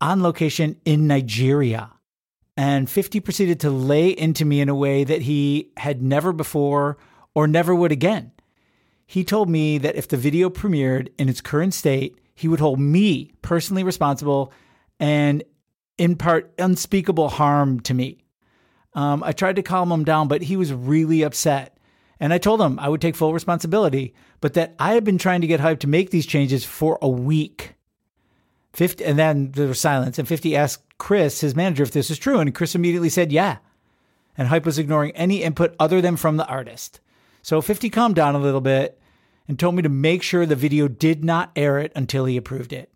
on 0.01 0.23
location 0.23 0.77
in 0.85 1.07
Nigeria. 1.07 1.91
And 2.57 2.89
50 2.89 3.19
proceeded 3.19 3.59
to 3.61 3.69
lay 3.69 4.09
into 4.09 4.43
me 4.43 4.59
in 4.59 4.69
a 4.69 4.75
way 4.75 5.03
that 5.03 5.21
he 5.21 5.71
had 5.77 6.01
never 6.01 6.33
before 6.33 6.97
or 7.35 7.47
never 7.47 7.73
would 7.73 7.91
again. 7.91 8.31
He 9.05 9.23
told 9.23 9.49
me 9.49 9.77
that 9.77 9.95
if 9.95 10.07
the 10.07 10.17
video 10.17 10.49
premiered 10.49 11.09
in 11.17 11.29
its 11.29 11.41
current 11.41 11.73
state, 11.73 12.19
he 12.35 12.47
would 12.47 12.59
hold 12.59 12.79
me 12.79 13.31
personally 13.41 13.83
responsible 13.83 14.51
and 14.99 15.43
in 15.97 16.15
part 16.15 16.53
unspeakable 16.57 17.29
harm 17.29 17.79
to 17.81 17.93
me. 17.93 18.23
Um, 18.93 19.23
I 19.23 19.31
tried 19.31 19.57
to 19.57 19.63
calm 19.63 19.91
him 19.91 20.03
down, 20.03 20.27
but 20.27 20.43
he 20.43 20.57
was 20.57 20.73
really 20.73 21.21
upset. 21.21 21.77
And 22.19 22.33
I 22.33 22.37
told 22.37 22.61
him 22.61 22.79
I 22.79 22.89
would 22.89 23.01
take 23.01 23.15
full 23.15 23.33
responsibility, 23.33 24.13
but 24.41 24.53
that 24.55 24.75
I 24.79 24.93
had 24.93 25.03
been 25.03 25.17
trying 25.17 25.41
to 25.41 25.47
get 25.47 25.59
Hype 25.59 25.79
to 25.81 25.87
make 25.87 26.09
these 26.09 26.25
changes 26.25 26.65
for 26.65 26.97
a 27.01 27.07
week. 27.07 27.75
50, 28.73 29.03
and 29.03 29.17
then 29.17 29.51
there 29.51 29.67
was 29.67 29.79
silence. 29.79 30.19
And 30.19 30.27
50 30.27 30.55
asked 30.55 30.83
Chris, 30.97 31.41
his 31.41 31.55
manager, 31.55 31.83
if 31.83 31.91
this 31.91 32.09
was 32.09 32.19
true. 32.19 32.39
And 32.39 32.53
Chris 32.53 32.75
immediately 32.75 33.09
said, 33.09 33.31
yeah. 33.31 33.57
And 34.37 34.47
Hype 34.47 34.65
was 34.65 34.79
ignoring 34.79 35.11
any 35.11 35.43
input 35.43 35.75
other 35.79 36.01
than 36.01 36.17
from 36.17 36.37
the 36.37 36.47
artist. 36.47 36.99
So 37.41 37.61
50 37.61 37.89
calmed 37.89 38.15
down 38.15 38.35
a 38.35 38.39
little 38.39 38.61
bit 38.61 38.99
and 39.47 39.57
told 39.57 39.75
me 39.75 39.81
to 39.81 39.89
make 39.89 40.23
sure 40.23 40.45
the 40.45 40.55
video 40.55 40.87
did 40.87 41.23
not 41.23 41.51
air 41.55 41.79
it 41.79 41.91
until 41.95 42.25
he 42.25 42.37
approved 42.37 42.73
it. 42.73 42.91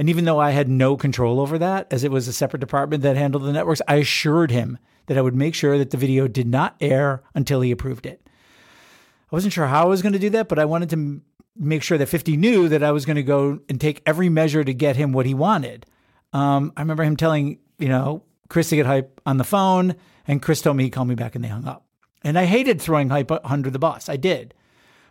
And 0.00 0.08
even 0.08 0.24
though 0.24 0.38
I 0.38 0.52
had 0.52 0.70
no 0.70 0.96
control 0.96 1.38
over 1.38 1.58
that, 1.58 1.86
as 1.92 2.04
it 2.04 2.10
was 2.10 2.26
a 2.26 2.32
separate 2.32 2.60
department 2.60 3.02
that 3.02 3.18
handled 3.18 3.44
the 3.44 3.52
networks, 3.52 3.82
I 3.86 3.96
assured 3.96 4.50
him 4.50 4.78
that 5.08 5.18
I 5.18 5.20
would 5.20 5.34
make 5.34 5.54
sure 5.54 5.76
that 5.76 5.90
the 5.90 5.98
video 5.98 6.26
did 6.26 6.46
not 6.46 6.74
air 6.80 7.22
until 7.34 7.60
he 7.60 7.70
approved 7.70 8.06
it. 8.06 8.22
I 8.24 9.36
wasn't 9.36 9.52
sure 9.52 9.66
how 9.66 9.82
I 9.82 9.88
was 9.88 10.00
going 10.00 10.14
to 10.14 10.18
do 10.18 10.30
that, 10.30 10.48
but 10.48 10.58
I 10.58 10.64
wanted 10.64 10.88
to 10.90 11.20
make 11.54 11.82
sure 11.82 11.98
that 11.98 12.06
50 12.06 12.38
knew 12.38 12.66
that 12.70 12.82
I 12.82 12.92
was 12.92 13.04
going 13.04 13.16
to 13.16 13.22
go 13.22 13.60
and 13.68 13.78
take 13.78 14.00
every 14.06 14.30
measure 14.30 14.64
to 14.64 14.72
get 14.72 14.96
him 14.96 15.12
what 15.12 15.26
he 15.26 15.34
wanted. 15.34 15.84
Um, 16.32 16.72
I 16.78 16.80
remember 16.80 17.04
him 17.04 17.18
telling, 17.18 17.58
you 17.78 17.88
know, 17.88 18.22
Chris 18.48 18.70
to 18.70 18.76
get 18.76 18.86
hype 18.86 19.20
on 19.26 19.36
the 19.36 19.44
phone, 19.44 19.96
and 20.26 20.40
Chris 20.40 20.62
told 20.62 20.78
me 20.78 20.84
he 20.84 20.88
called 20.88 21.08
me 21.08 21.14
back 21.14 21.34
and 21.34 21.44
they 21.44 21.48
hung 21.48 21.68
up. 21.68 21.84
And 22.24 22.38
I 22.38 22.46
hated 22.46 22.80
throwing 22.80 23.10
hype 23.10 23.30
under 23.44 23.68
the 23.68 23.78
bus. 23.78 24.08
I 24.08 24.16
did. 24.16 24.54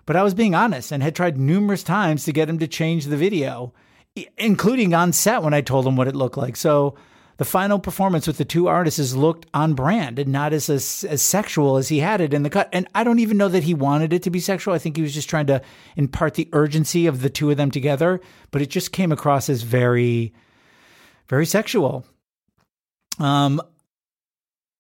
But 0.08 0.15
I 0.15 0.23
was 0.23 0.34
being 0.34 0.56
honest 0.56 0.91
and 0.91 1.04
had 1.04 1.15
tried 1.15 1.38
numerous 1.38 1.84
times 1.84 2.23
to 2.23 2.34
get 2.34 2.49
him 2.49 2.58
to 2.58 2.67
change 2.67 3.06
the 3.06 3.17
video 3.17 3.71
including 4.37 4.93
on 4.93 5.13
set 5.13 5.43
when 5.43 5.53
I 5.53 5.61
told 5.61 5.85
him 5.85 5.95
what 5.95 6.07
it 6.07 6.15
looked 6.15 6.37
like. 6.37 6.55
So 6.55 6.95
the 7.37 7.45
final 7.45 7.79
performance 7.79 8.27
with 8.27 8.37
the 8.37 8.43
two 8.43 8.67
artists 8.67 9.15
looked 9.15 9.45
on 9.53 9.73
brand 9.73 10.19
and 10.19 10.29
not 10.29 10.51
as, 10.51 10.69
as, 10.69 11.05
as 11.07 11.21
sexual 11.21 11.77
as 11.77 11.87
he 11.87 11.99
had 11.99 12.19
it 12.19 12.33
in 12.33 12.43
the 12.43 12.49
cut. 12.49 12.67
And 12.73 12.85
I 12.93 13.05
don't 13.05 13.19
even 13.19 13.37
know 13.37 13.47
that 13.47 13.63
he 13.63 13.73
wanted 13.73 14.11
it 14.11 14.23
to 14.23 14.29
be 14.29 14.41
sexual. 14.41 14.73
I 14.73 14.77
think 14.77 14.97
he 14.97 15.01
was 15.01 15.13
just 15.13 15.29
trying 15.29 15.47
to 15.47 15.61
impart 15.95 16.33
the 16.33 16.49
urgency 16.51 17.07
of 17.07 17.21
the 17.21 17.29
two 17.29 17.49
of 17.49 17.55
them 17.55 17.71
together, 17.71 18.19
but 18.51 18.61
it 18.61 18.69
just 18.69 18.91
came 18.91 19.13
across 19.13 19.49
as 19.49 19.61
very, 19.61 20.33
very 21.29 21.45
sexual. 21.45 22.05
Um, 23.19 23.61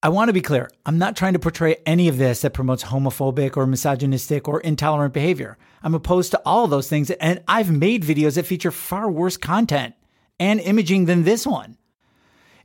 I 0.01 0.07
want 0.07 0.29
to 0.29 0.33
be 0.33 0.41
clear. 0.41 0.69
I'm 0.85 0.97
not 0.97 1.17
trying 1.17 1.33
to 1.33 1.39
portray 1.39 1.75
any 1.85 2.07
of 2.07 2.17
this 2.17 2.41
that 2.41 2.53
promotes 2.53 2.85
homophobic 2.85 3.57
or 3.57 3.67
misogynistic 3.67 4.47
or 4.47 4.61
intolerant 4.61 5.13
behavior. 5.13 5.57
I'm 5.83 5.93
opposed 5.93 6.31
to 6.31 6.41
all 6.45 6.67
those 6.67 6.87
things, 6.87 7.11
and 7.11 7.43
I've 7.49 7.69
made 7.69 8.03
videos 8.03 8.35
that 8.35 8.45
feature 8.45 8.71
far 8.71 9.11
worse 9.11 9.35
content 9.35 9.95
and 10.39 10.61
imaging 10.61 11.03
than 11.03 11.23
this 11.23 11.45
one. 11.45 11.77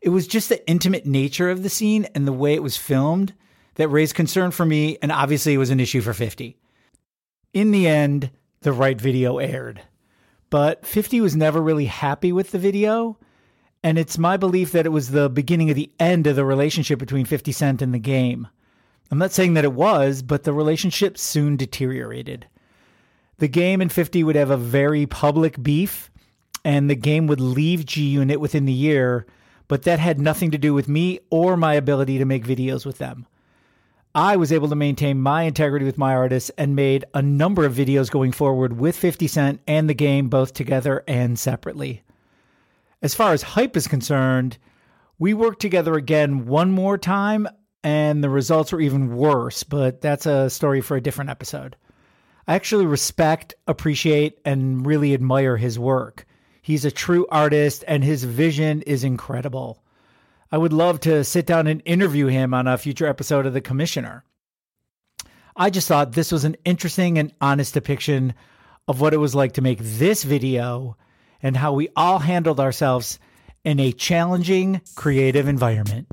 It 0.01 0.11
was 0.11 0.29
just 0.29 0.49
the 0.49 0.65
intimate 0.69 1.07
nature 1.07 1.51
of 1.51 1.65
the 1.65 1.69
scene 1.69 2.07
and 2.15 2.25
the 2.25 2.33
way 2.33 2.55
it 2.55 2.63
was 2.63 2.77
filmed 2.77 3.35
that 3.75 3.89
raised 3.89 4.15
concern 4.15 4.53
for 4.53 4.65
me, 4.65 4.97
and 5.03 5.11
obviously 5.11 5.55
it 5.55 5.59
was 5.59 5.71
an 5.71 5.81
issue 5.81 6.03
for 6.03 6.15
50. 6.15 6.57
In 7.53 7.73
the 7.73 7.89
end, 7.89 8.31
the 8.61 8.73
right 8.73 9.01
video 9.01 9.39
aired. 9.39 9.81
But 10.51 10.87
50 10.87 11.21
was 11.21 11.35
never 11.35 11.61
really 11.61 11.87
happy 11.87 12.31
with 12.31 12.53
the 12.53 12.61
video 12.61 13.19
and 13.85 13.99
it's 13.99 14.17
my 14.17 14.39
belief 14.39 14.73
that 14.73 14.87
it 14.87 14.93
was 14.93 15.11
the 15.11 15.29
beginning 15.29 15.69
of 15.69 15.77
the 15.77 15.93
end 16.01 16.27
of 16.27 16.37
the 16.37 16.45
relationship 16.45 16.99
between 16.99 17.27
50 17.27 17.53
Cent 17.53 17.83
and 17.83 17.93
the 17.93 17.99
game. 17.99 18.49
I'm 19.11 19.19
not 19.19 19.31
saying 19.31 19.53
that 19.55 19.65
it 19.65 19.75
was, 19.75 20.23
but 20.23 20.45
the 20.45 20.55
relationship 20.55 21.19
soon 21.19 21.59
deteriorated. 21.59 22.47
The 23.37 23.47
game 23.47 23.83
and 23.83 23.93
50 23.93 24.25
would 24.25 24.37
have 24.37 24.49
a 24.49 24.57
very 24.57 25.05
public 25.05 25.63
beef, 25.63 26.11
and 26.65 26.89
the 26.89 26.97
game 26.97 27.27
would 27.27 27.43
leave 27.43 27.85
G 27.85 28.09
Unit 28.09 28.41
within 28.41 28.65
the 28.65 28.73
year, 28.73 29.27
but 29.69 29.83
that 29.83 29.99
had 29.99 30.19
nothing 30.19 30.51
to 30.53 30.59
do 30.59 30.73
with 30.73 30.89
me 30.89 31.21
or 31.29 31.55
my 31.55 31.75
ability 31.75 32.17
to 32.17 32.25
make 32.25 32.47
videos 32.47 32.87
with 32.87 32.97
them. 32.97 33.27
I 34.15 34.37
was 34.37 34.51
able 34.51 34.69
to 34.69 34.77
maintain 34.77 35.21
my 35.21 35.43
integrity 35.43 35.85
with 35.85 35.99
my 35.99 36.15
artists 36.15 36.51
and 36.57 36.75
made 36.75 37.05
a 37.13 37.21
number 37.21 37.67
of 37.67 37.75
videos 37.75 38.11
going 38.11 38.33
forward 38.33 38.79
with 38.79 38.97
50 38.97 39.27
Cent 39.29 39.61
and 39.69 39.91
the 39.91 39.95
game 39.95 40.31
both 40.31 40.55
together 40.55 41.05
and 41.07 41.39
separately. 41.39 42.03
As 43.05 43.15
far 43.15 43.35
as 43.35 43.43
hype 43.43 43.77
is 43.77 43.87
concerned, 43.87 44.57
we 45.19 45.35
worked 45.35 45.61
together 45.61 45.93
again 45.93 46.47
one 46.47 46.71
more 46.71 46.97
time 46.97 47.47
and 47.83 48.25
the 48.25 48.31
results 48.31 48.73
were 48.73 48.81
even 48.81 49.15
worse, 49.15 49.63
but 49.63 50.01
that's 50.01 50.25
a 50.25 50.49
story 50.49 50.81
for 50.81 50.97
a 50.97 51.03
different 51.03 51.29
episode. 51.29 51.77
I 52.49 52.55
actually 52.55 52.87
respect, 52.87 53.57
appreciate, 53.67 54.39
and 54.47 54.87
really 54.87 55.13
admire 55.13 55.59
his 55.59 55.79
work. 55.79 56.25
He's 56.63 56.87
a 56.87 56.91
true 56.91 57.27
artist 57.31 57.85
and 57.87 58.03
his 58.03 58.25
vision 58.25 58.81
is 58.81 59.05
incredible. 59.05 59.83
I 60.51 60.57
would 60.57 60.73
love 60.73 60.99
to 61.01 61.25
sit 61.25 61.45
down 61.45 61.67
and 61.67 61.83
interview 61.85 62.29
him 62.29 62.55
on 62.55 62.67
a 62.67 62.79
future 62.79 63.07
episode 63.07 63.45
of 63.45 63.53
The 63.53 63.61
Commissioner. 63.61 64.25
I 65.55 65.69
just 65.69 65.89
thought 65.89 66.13
this 66.13 66.33
was 66.33 66.45
an 66.45 66.57
interesting 66.65 67.19
and 67.19 67.35
honest 67.39 67.75
depiction 67.75 68.33
of 68.89 69.03
what 69.03 69.13
it 69.13 69.19
was 69.19 69.35
like 69.35 69.53
to 69.53 69.63
make 69.63 69.81
this 69.83 70.23
video 70.23 70.97
and 71.45 71.55
how 71.55 71.75
we 71.75 71.91
all 71.95 72.19
handled 72.19 72.59
ourselves 72.59 73.21
in 73.65 73.79
a 73.79 73.93
challenging 73.93 74.81
creative 74.97 75.47
environment. 75.47 76.09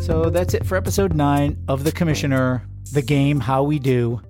So 0.00 0.30
that's 0.30 0.54
it 0.54 0.64
for 0.64 0.76
episode 0.76 1.14
nine 1.14 1.62
of 1.68 1.84
The 1.84 1.92
Commissioner, 1.92 2.66
the 2.92 3.02
game 3.02 3.40
How 3.40 3.62
We 3.62 3.78
Do. 3.78 4.22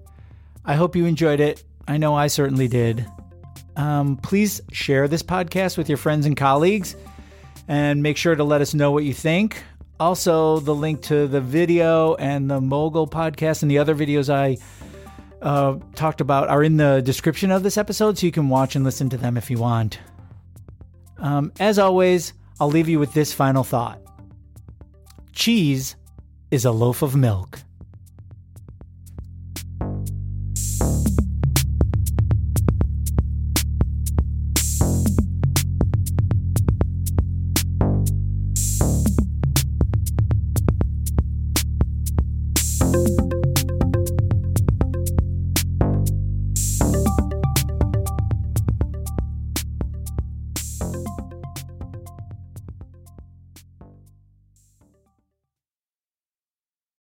I 0.64 0.74
hope 0.74 0.96
you 0.96 1.06
enjoyed 1.06 1.40
it. 1.40 1.62
I 1.86 1.98
know 1.98 2.14
I 2.14 2.26
certainly 2.26 2.66
did. 2.66 3.06
Um, 3.76 4.16
please 4.16 4.60
share 4.72 5.06
this 5.06 5.22
podcast 5.22 5.78
with 5.78 5.88
your 5.88 5.98
friends 5.98 6.26
and 6.26 6.36
colleagues 6.36 6.96
and 7.68 8.02
make 8.02 8.16
sure 8.16 8.34
to 8.34 8.44
let 8.44 8.60
us 8.60 8.74
know 8.74 8.90
what 8.90 9.04
you 9.04 9.14
think. 9.14 9.62
Also, 9.98 10.58
the 10.60 10.74
link 10.74 11.02
to 11.02 11.26
the 11.26 11.40
video 11.40 12.14
and 12.16 12.50
the 12.50 12.60
Mogul 12.60 13.06
podcast 13.06 13.62
and 13.62 13.70
the 13.70 13.78
other 13.78 13.94
videos 13.94 14.32
I 14.32 14.58
uh, 15.40 15.78
talked 15.94 16.20
about 16.20 16.48
are 16.48 16.62
in 16.64 16.76
the 16.76 17.00
description 17.02 17.50
of 17.50 17.62
this 17.62 17.76
episode, 17.76 18.18
so 18.18 18.26
you 18.26 18.32
can 18.32 18.48
watch 18.48 18.76
and 18.76 18.84
listen 18.84 19.08
to 19.10 19.16
them 19.16 19.36
if 19.36 19.50
you 19.50 19.58
want. 19.58 19.98
Um, 21.18 21.52
as 21.60 21.78
always, 21.78 22.32
I'll 22.60 22.68
leave 22.68 22.88
you 22.88 22.98
with 22.98 23.12
this 23.14 23.32
final 23.32 23.64
thought 23.64 24.00
cheese 25.32 25.96
is 26.50 26.64
a 26.64 26.70
loaf 26.70 27.02
of 27.02 27.16
milk. 27.16 27.60